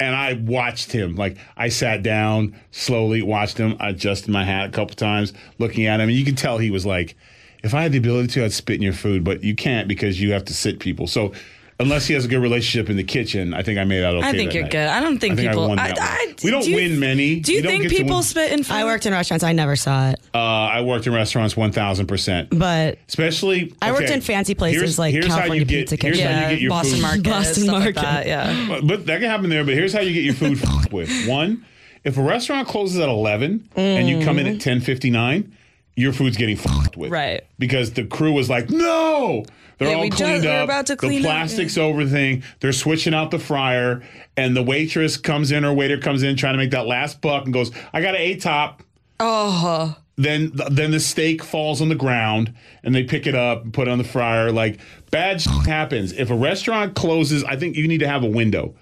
[0.00, 1.16] and I watched him.
[1.16, 3.76] Like I sat down, slowly watched him.
[3.80, 6.70] I adjusted my hat a couple times, looking at him, and you could tell he
[6.70, 7.16] was like,
[7.62, 10.20] if I had the ability to, I'd spit in your food, but you can't because
[10.20, 11.06] you have to sit people.
[11.06, 11.32] So.
[11.80, 14.26] Unless he has a good relationship in the kitchen, I think I made out okay.
[14.26, 14.72] I think that you're night.
[14.72, 14.88] good.
[14.88, 15.68] I don't think I think I people.
[15.68, 16.02] won that one.
[16.02, 17.38] I, We don't do you- win many.
[17.38, 18.74] Do you You think people spit in food?
[18.74, 19.44] I worked in restaurants.
[19.44, 22.48] I never saw it, Uh, I worked in restaurants one thousand percent.
[22.50, 25.96] but Especially, I worked in fancy places here's- like here's how California you get, Pizza
[26.04, 26.32] Here's Kitchen.
[26.32, 27.02] how Yeah, you get your Boston food.
[27.02, 27.96] Market, Boston Market.
[27.96, 28.26] like that.
[28.26, 28.66] Yeah.
[28.68, 29.62] But, but that can happen there.
[29.64, 31.28] But here's how you get your food f- with.
[31.28, 31.64] One,
[32.02, 35.52] if a restaurant closes at 11 and you come in at 10:59,
[35.94, 37.12] your food's getting fucked with.
[37.12, 37.42] Right.
[37.58, 39.44] Because the crew was like, "No."
[39.78, 40.64] They're Yeah, all just- cleaned we're up.
[40.64, 42.42] about to the clean up, plastic's over the thing.
[42.60, 44.02] They're switching out the fryer,
[44.36, 47.44] and the waitress comes in or waiter comes in trying to make that last buck
[47.44, 48.82] and goes, "I got an A top."
[49.20, 49.94] Oh, uh-huh.
[50.16, 52.52] then then the steak falls on the ground
[52.84, 54.50] and they pick it up and put it on the fryer.
[54.52, 54.78] Like
[55.10, 56.12] bad shit happens.
[56.12, 58.74] If a restaurant closes, I think you need to have a window.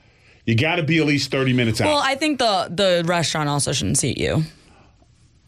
[0.47, 1.89] You got to be at least thirty minutes out.
[1.89, 4.45] well, I think the the restaurant also shouldn't seat you.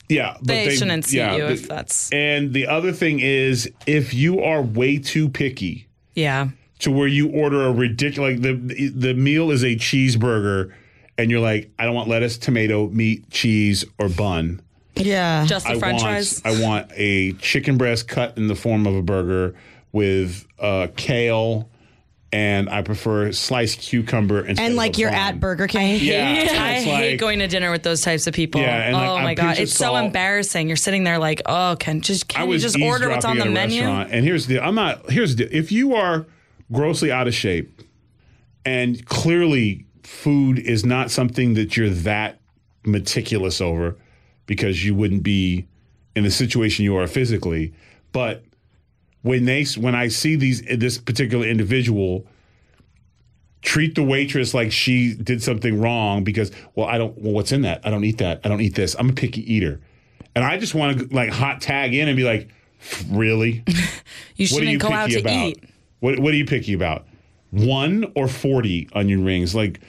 [0.08, 4.14] Yeah, but They, shouldn't seat you the- if that's And the other thing is, if
[4.14, 6.48] you are way too picky yeah.
[6.80, 10.72] to where you order a ridiculous, like the the meal is a cheeseburger,
[11.16, 14.60] and you're like, I don't want lettuce, tomato, meat, cheese, or bun.
[14.94, 16.42] yeah, Just the I French want fries.
[16.44, 19.54] I want a chicken breast cut in the form of a burger
[19.92, 21.68] with uh, kale,
[22.32, 25.98] and I prefer sliced cucumber instead and like a you're at Burger King.
[26.02, 28.60] Yeah, I it's hate going to dinner with those types of people.
[28.60, 30.68] Yeah, and, like, oh I'm my god, pinch of it's so embarrassing.
[30.68, 33.78] You're sitting there like, oh, can just can you just order what's on the eavesdropping
[33.78, 34.14] at a menu?
[34.14, 36.26] and here's the I'm not here's the if you are
[36.70, 37.82] grossly out of shape,
[38.64, 42.40] and clearly food is not something that you're that
[42.84, 43.96] meticulous over,
[44.46, 45.66] because you wouldn't be
[46.14, 47.72] in the situation you are physically,
[48.12, 48.42] but
[49.28, 52.26] when they when I see these this particular individual
[53.60, 57.60] treat the waitress like she did something wrong because well I don't well what's in
[57.62, 57.82] that?
[57.84, 58.40] I don't eat that.
[58.42, 58.96] I don't eat this.
[58.98, 59.82] I'm a picky eater.
[60.34, 62.48] And I just want to like hot tag in and be like
[63.10, 63.64] really?
[64.36, 65.46] You what are you shouldn't go picky out to about?
[65.48, 65.64] eat.
[66.00, 67.06] what what are you picky about?
[67.50, 69.54] One or 40 onion rings.
[69.54, 69.80] Like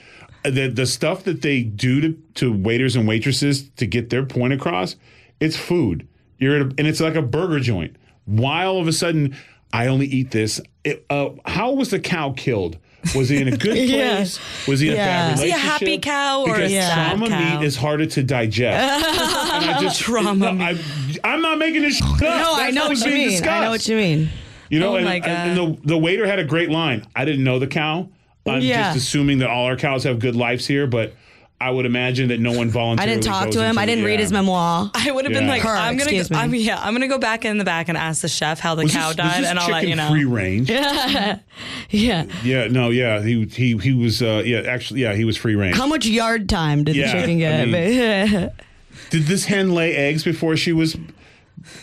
[0.42, 4.52] the the stuff that they do to, to waiters and waitresses to get their point
[4.52, 4.96] across
[5.38, 6.06] it's food.
[6.36, 9.36] You're a, and it's like a burger joint why all of a sudden
[9.72, 12.78] I only eat this it, uh, how was the cow killed
[13.14, 14.16] was he in a good Yeah.
[14.16, 14.38] place?
[14.68, 15.06] Was he in a Yeah.
[15.06, 15.70] bad Is he a relationship?
[15.80, 17.58] happy cow or a because sad trauma cow?
[17.60, 19.06] meat is harder to digest.
[19.54, 20.78] and I just Trauma no, I,
[21.24, 22.20] I'm not making this shit up.
[22.20, 23.42] No, I know what you mean.
[23.48, 24.28] I know what you mean.
[24.68, 27.06] You know, Oh and, my and the, the waiter had a great line.
[27.16, 28.08] I didn't know the cow.
[28.46, 28.92] I'm Yeah.
[28.92, 31.14] just assuming that all our cows have good lives here, but
[31.62, 33.06] I would imagine that no one volunteered.
[33.08, 33.76] I didn't talk to him.
[33.76, 34.90] I didn't the- read his memoir.
[34.94, 36.40] I would have been like, Her, I'm gonna, excuse go, me.
[36.42, 38.84] I'm, yeah, I'm gonna go back in the back and ask the chef how the
[38.84, 40.08] Was cow this, died, and I'll let chicken you know.
[40.08, 40.70] free range.
[40.70, 41.38] Yeah.
[41.90, 42.66] yeah, Yeah.
[42.68, 44.22] no, yeah, he he he was.
[44.22, 45.76] Uh, yeah, actually, yeah, he was free range.
[45.76, 48.54] How much yard time did Yeah, the chicken I get?
[49.10, 50.96] Did this hen lay eggs before she was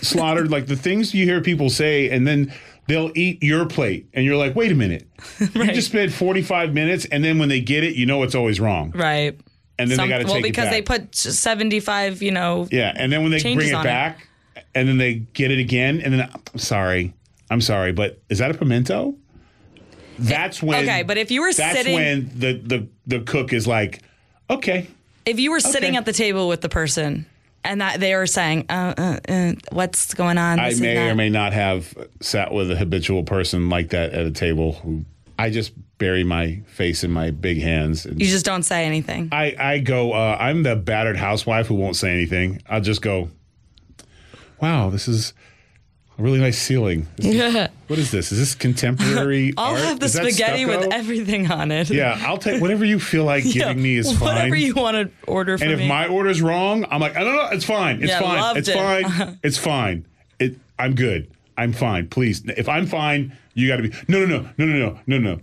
[0.01, 0.49] slaughtered?
[0.51, 2.53] like the things you hear people say, and then
[2.87, 5.07] they'll eat your plate, and you're like, wait a minute,
[5.39, 8.59] you just spent 45 minutes, and then when they get it, you know it's always
[8.59, 9.39] wrong, Right.
[9.79, 12.67] And then Some- they got to well, take because it they put 75, you know.
[12.71, 13.89] yeah, and then when they bring it on it.
[13.89, 14.27] back,
[14.75, 17.13] and then they get it again, and then I'm sorry,
[17.49, 19.15] I'm sorry, but is that a pimento?
[20.19, 20.83] That's when.
[20.83, 24.01] Okay, but if you were sitting that's sitting- when the the the cook is like,
[24.49, 24.87] okay,
[25.25, 27.25] If you were sitting at the table with the person
[27.63, 31.29] and that they were saying, uh, uh, uh, "What's going on?" I may or may
[31.29, 35.05] not have sat with a habitual person like that at a table who
[35.37, 38.05] I just bury my face in my big hands.
[38.05, 39.29] And You just don't say anything.
[39.31, 42.61] I, I go, uh, I'm the battered housewife who won't say anything.
[42.69, 43.29] I'll just go,
[44.61, 45.33] wow, this is
[46.17, 47.07] a really nice ceiling.
[47.17, 48.31] This what is this?
[48.31, 49.79] Is this contemporary I'll art?
[49.81, 51.89] have the Is spaghetti with everything on it.
[51.89, 54.19] Yeah, I'll take whatever you feel like Yeah, giving me is fine.
[54.35, 55.87] Whatever you want to order for And if me.
[55.87, 58.01] my order's wrong, I'm like, no, no, no, it's fine.
[58.03, 58.57] It's Yeah, fine.
[58.57, 58.73] It's it.
[58.75, 59.39] fine.
[59.43, 60.05] It's fine.
[60.39, 61.31] It, I'm good.
[61.57, 62.07] I'm fine.
[62.07, 63.93] Please, if I'm fine, you got to be.
[64.07, 65.39] No, no, no, no, no, no, no, no.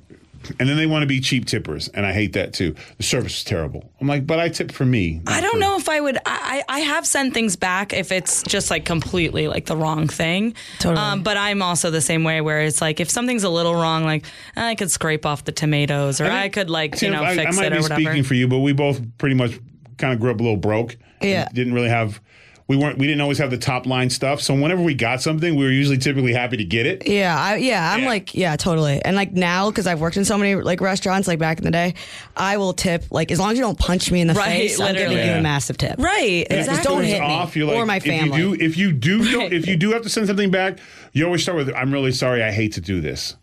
[0.58, 2.74] And then they want to be cheap tippers, and I hate that too.
[2.98, 3.90] The service is terrible.
[4.00, 5.20] I'm like, but I tip for me.
[5.26, 6.16] I don't for- know if I would.
[6.26, 10.08] I, I I have sent things back if it's just like completely like the wrong
[10.08, 10.54] thing.
[10.78, 11.00] Totally.
[11.04, 14.04] Um, but I'm also the same way where it's like if something's a little wrong,
[14.04, 14.24] like
[14.56, 17.56] I could scrape off the tomatoes or I, think- could like you know I, fix
[17.56, 18.00] I might it or be whatever.
[18.02, 19.58] speaking for you, but we both pretty much
[19.98, 20.96] kind of grew up a little broke.
[21.22, 21.48] Yeah.
[21.52, 22.20] Didn't really have.
[22.66, 24.40] We weren't we didn't always have the top line stuff.
[24.40, 27.06] So whenever we got something, we were usually typically happy to get it.
[27.06, 28.08] Yeah, I, yeah, I'm Yeah.
[28.08, 29.02] like, yeah, totally.
[29.04, 31.70] And like now, because I've worked in so many like restaurants, like back in the
[31.70, 31.94] day,
[32.36, 34.80] I will tip like as long as you don't punch me in the Right, face,
[34.80, 35.30] I'm giving literally.
[35.32, 35.96] you a massive tip.
[35.98, 36.46] Right.
[36.48, 38.30] And if Just don't hit me off, you're like, or my family.
[38.30, 39.52] If you do, if you do, Right.
[39.52, 40.78] if you do have to send something back,
[41.12, 43.36] you always start with, "I'm really sorry, I hate to do this."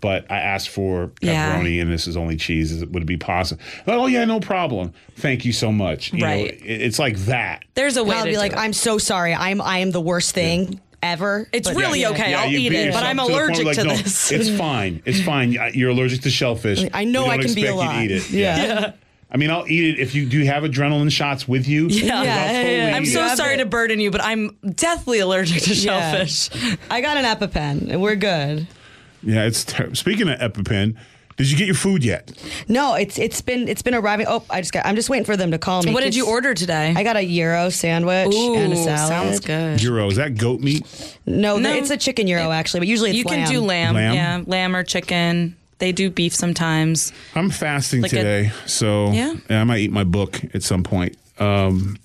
[0.00, 1.56] But I asked for Yeah.
[1.58, 2.70] pepperoni and this is only cheese.
[2.72, 3.60] Is it- Would it be possible?
[3.86, 4.92] Oh yeah, no problem.
[5.16, 6.12] Thank you so much.
[6.12, 6.46] You Right.
[6.52, 7.64] it- it's like that.
[7.74, 8.58] There's a way I'll to be like, it.
[8.58, 9.34] I'm so sorry.
[9.34, 11.48] I'm I am the worst thing ever.
[11.52, 12.10] It's But- really yeah.
[12.10, 12.30] okay.
[12.32, 14.30] Yeah, I'll eat it, but I'm to allergic where, to no, this.
[14.32, 15.02] It's fine.
[15.04, 15.56] It's fine.
[15.72, 16.84] You're allergic to shellfish.
[16.92, 18.04] I know I can be expect a you to lot.
[18.04, 18.30] eat it.
[18.30, 18.92] Yeah.
[19.28, 21.88] I mean, I'll eat it if you do you have adrenaline shots with you.
[21.88, 22.18] Yeah.
[22.18, 22.96] I'll Yeah, totally yeah, yeah.
[22.96, 23.36] I'm so it.
[23.36, 23.58] sorry it.
[23.58, 26.24] to burden you, but I'm deathly allergic to Yeah.
[26.24, 26.50] shellfish.
[26.90, 28.66] I got an EpiPen and we're good.
[29.26, 30.96] Yeah, it's ter- speaking of EpiPen.
[31.36, 32.32] Did you get your food yet?
[32.66, 34.24] No, it's it's been it's been arriving.
[34.26, 34.86] Oh, I just got.
[34.86, 35.92] I'm just waiting for them to call me.
[35.92, 36.94] What did you order today?
[36.96, 39.08] I got a gyro sandwich and a salad.
[39.08, 39.78] Sounds good.
[39.78, 40.08] Gyro.
[40.08, 40.86] Is that goat meat?
[41.26, 41.74] No, No.
[41.74, 44.14] it's a chicken gyro actually, but usually it's You can do lamb, Lamb?
[44.14, 45.56] yeah, lamb or chicken.
[45.78, 47.12] They do beef sometimes.
[47.34, 49.34] I'm fasting Like a- today, so Yeah?
[49.50, 51.18] I might eat my book at some point.
[51.38, 51.98] Um,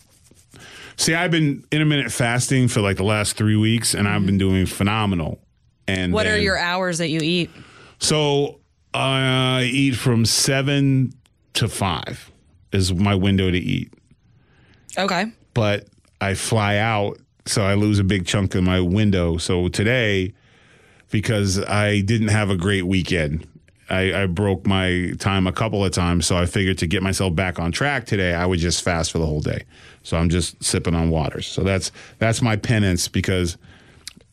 [0.97, 4.65] see, I've been intermittent fasting for like the last three weeks, and I've been doing
[4.65, 5.39] phenomenal.
[5.91, 6.13] And.
[6.13, 7.49] What are your hours that you eat?
[7.99, 8.59] So
[8.93, 11.13] I eat from seven
[11.53, 12.31] to five
[12.71, 13.93] is my window to eat,
[14.97, 15.25] Okay.
[15.53, 15.87] but
[16.21, 19.37] I fly out, so I lose a big chunk of my window.
[19.37, 20.33] So today,
[21.09, 23.47] because I didn't have a great weekend.
[23.89, 27.35] I, I broke my time a couple of times, so I figured to get myself
[27.35, 29.65] back on track today, I would just fast for the whole day.
[30.03, 31.45] So I'm just sipping on waters.
[31.45, 33.57] So that's that's my penance because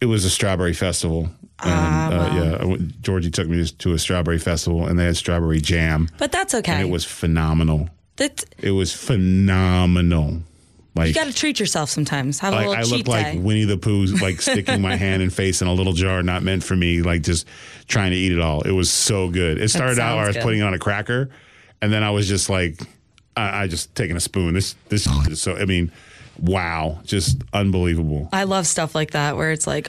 [0.00, 1.28] it was a strawberry festival.
[1.64, 5.60] And uh, yeah, went- Georgie took me to a strawberry festival, and they had strawberry
[5.60, 6.72] jam, But that's okay.
[6.72, 7.88] and it was phenomenal.
[8.16, 10.42] That It was phenomenal.
[10.94, 12.40] Like you got to treat yourself sometimes.
[12.40, 13.38] Have a I, little I cheat look like.
[13.38, 16.64] Winnie the Pooh, like sticking my hand and face in a little jar not meant
[16.64, 17.46] for me, like just
[17.86, 18.62] trying to eat it all.
[18.62, 19.60] It was so good.
[19.60, 20.42] It started out where I was good.
[20.42, 21.30] putting it on a cracker,
[21.80, 22.80] and then I was just like,
[23.36, 24.54] I, I just taking a spoon.
[24.54, 25.54] This this is so.
[25.56, 25.92] I mean,
[26.40, 28.28] wow, just unbelievable.
[28.32, 29.88] I love stuff like that where it's like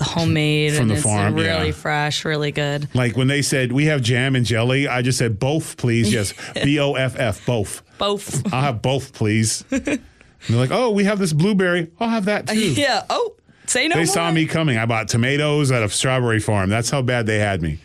[0.00, 1.72] homemade From and the it's farm, really yeah.
[1.72, 2.88] fresh, really good.
[2.94, 6.12] Like when they said we have jam and jelly, I just said both, please.
[6.12, 7.82] Yes, B O F F, both.
[7.98, 8.52] Both.
[8.52, 9.64] I'll have both, please.
[9.70, 10.00] And
[10.48, 11.90] they're like, oh, we have this blueberry.
[12.00, 12.58] I'll have that too.
[12.72, 13.04] yeah.
[13.10, 13.34] Oh,
[13.66, 14.06] say no They more.
[14.06, 14.76] saw me coming.
[14.78, 16.68] I bought tomatoes at a strawberry farm.
[16.70, 17.78] That's how bad they had me.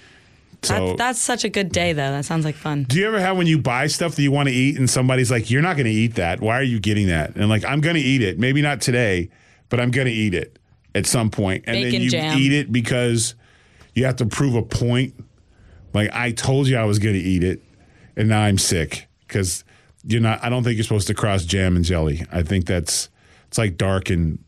[0.64, 2.10] So, That's, that's such a good day, though.
[2.10, 2.84] That sounds like fun.
[2.90, 5.30] do you ever have when you buy stuff that you want to eat and somebody's
[5.30, 6.42] like, "You're not going to eat that.
[6.42, 8.40] Why are you getting that?" And like, "I'm going to eat it.
[8.40, 9.30] Maybe not today,
[9.70, 10.58] but I'm going to eat it
[10.96, 12.38] at some point." And then you jam.
[12.38, 13.36] eat it because
[13.96, 15.14] you have to prove a point.
[15.94, 17.64] Like I told you I was going to eat it,
[18.16, 19.64] and now I'm sick because
[20.04, 20.44] you're not.
[20.44, 22.26] I don't think you're supposed to cross jam and jelly.
[22.32, 23.10] I think that's
[23.48, 24.40] it's like dark and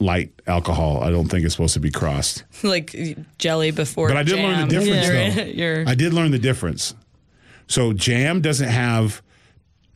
[0.00, 1.02] light alcohol.
[1.02, 2.44] I don't think it's supposed to be crossed.
[2.62, 2.94] like
[3.38, 4.08] jelly before.
[4.08, 5.42] But I did learn the difference, You're- though.
[5.56, 6.94] you're- I did learn the difference.
[7.66, 9.22] So jam doesn't have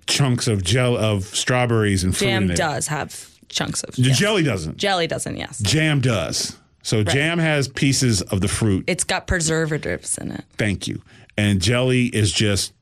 [0.06, 2.56] chunks of gel of strawberries and fruit jam in it.
[2.56, 4.18] does have chunks of The yes.
[4.18, 4.76] jelly doesn't.
[4.76, 5.36] Jelly doesn't.
[5.36, 6.58] Yes, Jam does.
[6.82, 8.84] So jam has pieces of the fruit.
[8.88, 10.44] it's got preservatives in it.
[10.58, 11.00] Thank you.
[11.38, 12.72] And jelly is just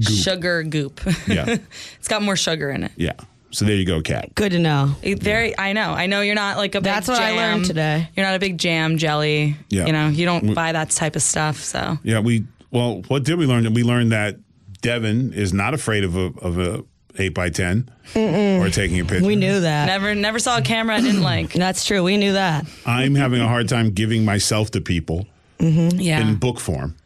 [0.00, 1.00] Sugar goop.
[1.26, 1.56] yeah,
[1.98, 2.92] it's got more sugar in it.
[2.96, 3.12] yeah.
[3.50, 4.34] So there you go, Kat.
[4.34, 4.94] Good to know.
[5.02, 5.56] It Very.
[5.58, 5.90] I know.
[5.92, 6.78] I know you're not like a.
[6.80, 7.36] Big That's what I jam.
[7.36, 8.08] learned today.
[8.16, 9.56] You're not a big jam jelly.
[9.68, 9.84] Yeah.
[9.84, 10.08] You know.
[10.08, 11.58] You don't buy that type of stuff.
[11.58, 11.98] So.
[12.02, 13.70] Yeah, we well, what did we learn?
[13.74, 14.38] We learned that
[14.80, 16.82] Devin is not afraid of a of a
[17.18, 19.26] eight by 10 or taking a picture.
[19.26, 19.86] We knew that.
[19.86, 21.52] Never, never saw a camera I didn't like.
[21.52, 22.02] That's true.
[22.02, 22.66] We knew that.
[22.86, 25.26] I'm having a hard time giving myself to people
[25.58, 26.20] Yeah.
[26.26, 26.96] in book form.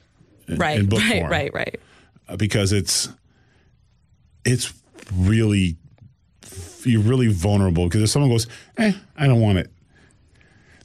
[0.49, 0.79] right.
[0.79, 1.19] in book right.
[1.21, 1.31] form.
[1.31, 1.53] Right.
[1.55, 1.81] Right.
[2.29, 3.09] uh, because it's
[4.45, 4.73] it's
[5.15, 5.77] really
[6.85, 8.47] you're really vulnerable because if someone goes,
[8.79, 9.71] eh, I don't want it.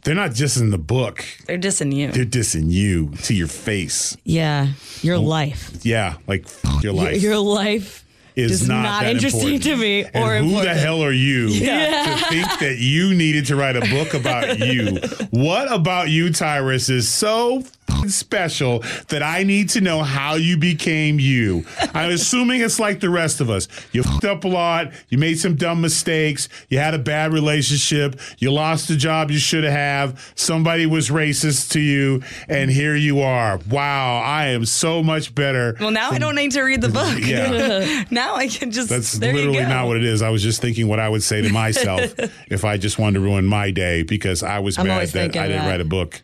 [0.04, 2.12] They're not just in the book; They're dissing you.
[2.12, 4.18] they're dissing you to your face.
[4.24, 4.70] Yeah.
[5.04, 5.86] Your life.
[5.86, 6.48] Yeah, like
[6.82, 8.04] your life Your life
[8.36, 9.64] is not, not, interesting important.
[9.64, 12.18] to me And or who the hell are you yeah.
[12.18, 15.00] to think that you needed to write a book about you?
[15.32, 17.64] What about you, Tyrus, is so
[18.10, 21.66] special that I need to know how you became you?
[21.94, 23.68] I'm assuming it's like the rest of us.
[23.92, 24.92] You fucked up a lot.
[25.10, 26.50] You made some dumb mistakes.
[26.70, 28.20] You had a bad relationship.
[28.38, 30.32] You lost a job you should have.
[30.36, 33.60] Somebody was racist to you, and here you are.
[33.70, 35.76] Wow, I am so much better.
[35.80, 37.20] well, now I don't need to read the book.
[37.20, 38.04] Yeah.
[38.12, 38.90] now I can just.
[38.90, 40.22] That's literally not what it is.
[40.22, 42.14] I was just thinking what I would say to myself
[42.50, 45.48] if I just wanted to ruin my day because I was I'm mad that I
[45.48, 45.70] didn't that.
[45.70, 46.22] write a book.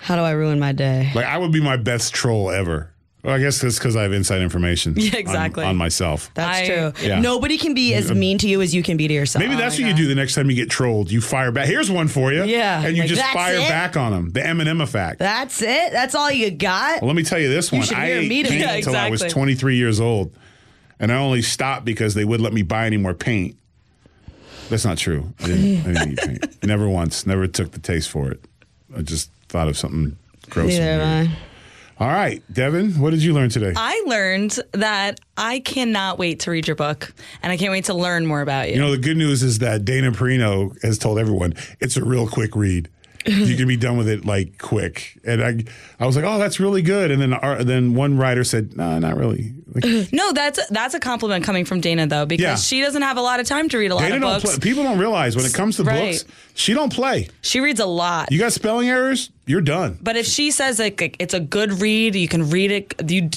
[0.00, 1.10] How do I ruin my day?
[1.14, 2.90] Like I would be my best troll ever.
[3.22, 4.94] Well, I guess that's because I have inside information.
[4.96, 5.62] Yeah, exactly.
[5.62, 6.30] On, myself.
[6.32, 6.92] That's I- true.
[7.06, 7.20] Yeah.
[7.20, 9.44] Nobody can be as mean to you as you can be to yourself.
[9.44, 11.10] Maybe that's oh what you do the next time you get trolled.
[11.10, 11.66] You fire back.
[11.66, 12.44] Here's one for you.
[12.44, 12.82] Yeah.
[12.82, 14.30] And you Like, just fire it?" back on them.
[14.30, 15.18] The Eminem effect.
[15.18, 15.92] That's it.
[15.92, 17.02] That's all you got.
[17.02, 17.82] Well, let me tell you this one.
[17.82, 20.34] should I hear ate me to- paint Yeah, until I was 23 years old,
[20.98, 23.54] and I only stopped because they wouldn't let me buy any more paint.
[24.70, 25.34] That's not true.
[25.40, 26.62] I didn't, I didn't eat paint.
[26.64, 27.26] Never once.
[27.26, 28.42] Never took the taste for it.
[28.96, 30.16] I just thought of something
[30.48, 30.68] gross.
[30.68, 31.38] Neither and have weird.
[31.98, 33.74] All right, Devin, what did you learn today?
[33.76, 37.94] I learned that I cannot wait to read your book, and I can't wait to
[37.94, 38.76] learn more about you.
[38.76, 42.26] You know, the good news is that Dana Perino has told everyone it's a real
[42.26, 42.88] quick read.
[43.26, 45.18] You can be done with it like quick.
[45.24, 45.64] And I,
[45.98, 47.10] I was like, oh, that's really good.
[47.10, 49.52] And then, our, then one writer said, no, not really.
[49.74, 52.56] Like, no, that's that's a compliment coming from Dana though, because Yeah.
[52.56, 54.58] she doesn't have a lot of time to read a lot Dana of don't books.
[54.58, 56.12] People don't realize when it comes to Right.
[56.12, 57.28] books, she don't play.
[57.42, 58.32] She reads a lot.
[58.32, 59.98] You got spelling errors, you're done.
[60.02, 63.10] But if she says like, it's a good read, you can read it.
[63.10, 63.30] You,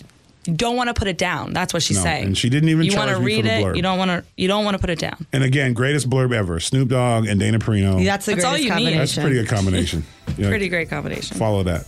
[0.46, 1.54] you don't want to put it down.
[1.54, 2.26] That's what she's No, saying.
[2.26, 3.64] and she didn't even You wanna read it.
[3.64, 3.76] blurb.
[3.76, 4.24] You don't want to.
[4.36, 5.26] You don't want to put it down.
[5.32, 8.04] And again, greatest blurb ever: Snoop Dogg and Dana Perino.
[8.04, 8.98] That's the That's all greatest you need.
[8.98, 10.04] That's a pretty good combination.
[10.38, 11.38] Yeah, Pretty great combination.
[11.38, 11.86] Follow that.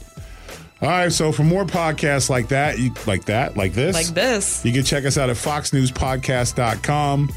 [0.82, 1.12] All right.
[1.12, 4.64] So for more podcasts like that, you, like that, like this, Like this.
[4.64, 7.32] you can check us out at foxnewspodcast.com.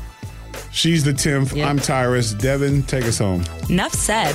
[0.72, 1.54] She's the Timpf.
[1.56, 1.66] Yep.
[1.66, 2.34] I'm Tyrus.
[2.34, 3.44] Devin, take us home.
[3.70, 4.34] Enough said.